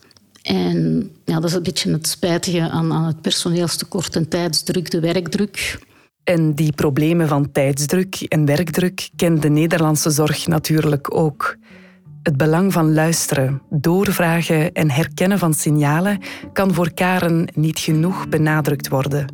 En 0.42 1.11
ja, 1.25 1.35
dat 1.35 1.44
is 1.44 1.53
een 1.53 1.62
beetje 1.62 1.92
het 1.92 2.07
spijtige 2.07 2.61
aan, 2.61 2.92
aan 2.92 3.05
het 3.05 3.20
personeelstekort 3.20 4.16
en 4.16 4.29
tijdsdruk, 4.29 4.90
de 4.90 5.01
werkdruk. 5.01 5.79
En 6.25 6.55
die 6.55 6.72
problemen 6.72 7.29
van 7.29 7.53
tijdsdruk 7.53 8.14
en 8.14 8.46
werkdruk 8.46 9.11
kent 9.16 9.42
de 9.42 9.49
Nederlandse 9.49 10.11
zorg 10.11 10.46
natuurlijk 10.46 11.14
ook. 11.14 11.57
Het 12.26 12.36
belang 12.36 12.72
van 12.72 12.94
luisteren, 12.94 13.62
doorvragen 13.70 14.72
en 14.72 14.90
herkennen 14.90 15.38
van 15.38 15.54
signalen 15.54 16.18
kan 16.52 16.74
voor 16.74 16.94
Karen 16.94 17.48
niet 17.54 17.78
genoeg 17.78 18.28
benadrukt 18.28 18.88
worden. 18.88 19.26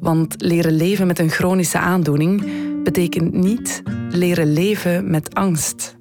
Want 0.00 0.34
leren 0.38 0.76
leven 0.76 1.06
met 1.06 1.18
een 1.18 1.30
chronische 1.30 1.78
aandoening 1.78 2.44
betekent 2.82 3.32
niet 3.32 3.82
leren 4.10 4.52
leven 4.52 5.10
met 5.10 5.34
angst. 5.34 5.96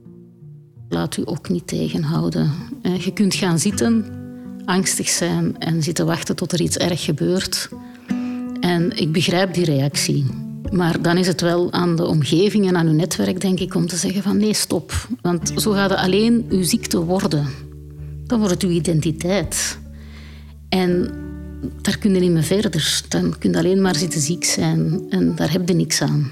Laat 0.90 1.18
u 1.18 1.22
ook 1.26 1.50
niet 1.50 1.68
tegenhouden. 1.68 2.52
Eh, 2.82 3.00
je 3.00 3.14
kunt 3.14 3.36
gaan 3.36 3.60
zitten, 3.60 4.06
angstig 4.66 5.10
zijn 5.10 5.58
en 5.58 5.84
zitten 5.84 6.06
wachten 6.06 6.36
tot 6.36 6.52
er 6.52 6.62
iets 6.62 6.78
erg 6.78 7.04
gebeurt. 7.04 7.70
En 8.60 8.98
ik 8.98 9.12
begrijp 9.12 9.54
die 9.54 9.66
reactie. 9.66 10.26
Maar 10.76 11.02
dan 11.02 11.18
is 11.18 11.28
het 11.28 11.42
wel 11.42 11.72
aan 11.74 11.96
de 11.96 12.06
omgeving 12.06 12.68
en 12.68 12.78
aan 12.78 12.88
uw 12.88 12.94
netwerk, 12.94 13.42
denk 13.42 13.60
ik, 13.60 13.76
om 13.76 13.88
te 13.88 13.96
zeggen 13.96 14.24
van 14.24 14.38
nee, 14.38 14.54
stop. 14.54 15.08
Want 15.22 15.52
zo 15.56 15.72
gaat 15.72 15.90
het 15.90 16.00
alleen 16.00 16.46
uw 16.50 16.64
ziekte 16.64 17.04
worden. 17.04 17.48
Dan 18.26 18.40
wordt 18.40 18.54
het 18.54 18.64
uw 18.64 18.70
identiteit. 18.70 19.80
En 20.70 21.14
daar 21.82 21.98
kun 21.98 22.14
je 22.14 22.20
niet 22.20 22.32
meer 22.32 22.44
verder. 22.44 23.02
Dan 23.10 23.38
kun 23.38 23.52
je 23.52 23.58
alleen 23.58 23.82
maar 23.82 23.96
zitten 23.96 24.22
ziek 24.22 24.44
zijn. 24.44 25.06
En 25.10 25.36
daar 25.36 25.52
heb 25.52 25.68
je 25.68 25.74
niks 25.74 26.02
aan. 26.02 26.32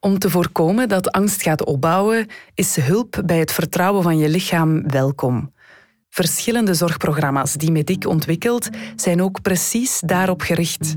Om 0.00 0.18
te 0.18 0.30
voorkomen 0.30 0.88
dat 0.88 1.10
angst 1.12 1.42
gaat 1.42 1.64
opbouwen, 1.64 2.26
is 2.54 2.76
hulp 2.76 3.22
bij 3.24 3.38
het 3.38 3.52
vertrouwen 3.52 4.02
van 4.02 4.18
je 4.18 4.28
lichaam 4.28 4.88
welkom. 4.88 5.52
Verschillende 6.16 6.74
zorgprogramma's 6.74 7.52
die 7.52 7.70
Medic 7.70 8.06
ontwikkelt, 8.06 8.68
zijn 8.94 9.22
ook 9.22 9.42
precies 9.42 10.00
daarop 10.00 10.40
gericht. 10.40 10.96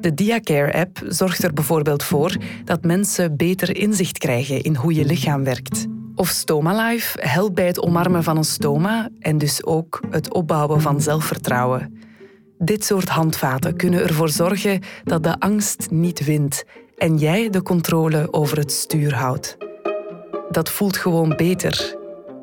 De 0.00 0.14
DiaCare-app 0.14 1.02
zorgt 1.06 1.42
er 1.42 1.52
bijvoorbeeld 1.52 2.02
voor 2.02 2.36
dat 2.64 2.84
mensen 2.84 3.36
beter 3.36 3.76
inzicht 3.76 4.18
krijgen 4.18 4.62
in 4.62 4.74
hoe 4.74 4.94
je 4.94 5.04
lichaam 5.04 5.44
werkt. 5.44 5.86
Of 6.14 6.28
StomaLife 6.28 7.18
helpt 7.20 7.54
bij 7.54 7.66
het 7.66 7.82
omarmen 7.82 8.22
van 8.22 8.36
een 8.36 8.44
stoma 8.44 9.08
en 9.18 9.38
dus 9.38 9.64
ook 9.64 10.00
het 10.10 10.34
opbouwen 10.34 10.80
van 10.80 11.00
zelfvertrouwen. 11.00 11.98
Dit 12.58 12.84
soort 12.84 13.08
handvaten 13.08 13.76
kunnen 13.76 14.02
ervoor 14.02 14.28
zorgen 14.28 14.80
dat 15.04 15.22
de 15.22 15.40
angst 15.40 15.90
niet 15.90 16.24
wint 16.24 16.64
en 16.96 17.16
jij 17.16 17.50
de 17.50 17.62
controle 17.62 18.32
over 18.32 18.58
het 18.58 18.72
stuur 18.72 19.14
houdt. 19.14 19.56
Dat 20.50 20.70
voelt 20.70 20.96
gewoon 20.96 21.36
beter 21.36 21.96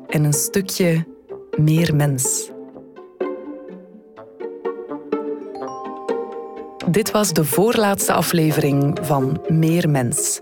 en 0.08 0.24
een 0.24 0.32
stukje 0.32 1.14
meer 1.56 1.96
mens. 1.96 2.50
Dit 6.90 7.10
was 7.10 7.32
de 7.32 7.44
voorlaatste 7.44 8.12
aflevering 8.12 8.98
van 9.02 9.40
Meer 9.48 9.90
Mens. 9.90 10.38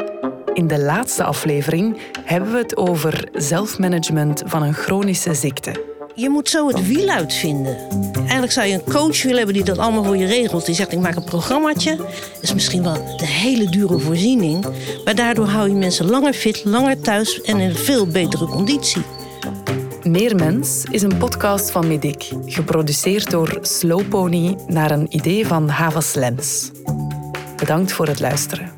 In 0.53 0.67
de 0.67 0.81
laatste 0.81 1.25
aflevering 1.25 1.97
hebben 2.25 2.53
we 2.53 2.59
het 2.59 2.77
over 2.77 3.29
zelfmanagement 3.33 4.43
van 4.47 4.63
een 4.63 4.75
chronische 4.75 5.35
ziekte. 5.35 5.93
Je 6.15 6.29
moet 6.29 6.49
zo 6.49 6.69
het 6.69 6.87
wiel 6.87 7.09
uitvinden. 7.09 7.77
Eigenlijk 8.15 8.53
zou 8.53 8.67
je 8.67 8.75
een 8.75 8.93
coach 8.93 9.23
willen 9.23 9.37
hebben 9.37 9.55
die 9.55 9.65
dat 9.65 9.79
allemaal 9.79 10.05
voor 10.05 10.17
je 10.17 10.27
regelt. 10.27 10.67
Die 10.67 10.75
zegt, 10.75 10.93
ik 10.93 10.99
maak 10.99 11.17
een 11.17 11.25
programmaatje. 11.25 11.97
Dat 11.97 12.43
is 12.43 12.55
misschien 12.55 12.83
wel 12.83 13.17
de 13.17 13.27
hele 13.27 13.71
dure 13.71 13.99
voorziening. 13.99 14.67
Maar 15.05 15.15
daardoor 15.15 15.47
hou 15.47 15.69
je 15.69 15.75
mensen 15.75 16.11
langer 16.11 16.33
fit, 16.33 16.65
langer 16.65 17.01
thuis 17.01 17.41
en 17.41 17.59
in 17.59 17.75
veel 17.75 18.07
betere 18.07 18.47
conditie. 18.47 19.03
Meer 20.05 20.37
Mens 20.37 20.85
is 20.85 21.03
een 21.03 21.17
podcast 21.17 21.71
van 21.71 21.87
Medic, 21.87 22.33
geproduceerd 22.47 23.31
door 23.31 23.59
Slow 23.61 24.09
Pony 24.09 24.57
naar 24.67 24.91
een 24.91 25.07
idee 25.09 25.47
van 25.47 25.69
Havas 25.69 26.15
Lens. 26.15 26.71
Bedankt 27.57 27.93
voor 27.93 28.07
het 28.07 28.21
luisteren. 28.21 28.73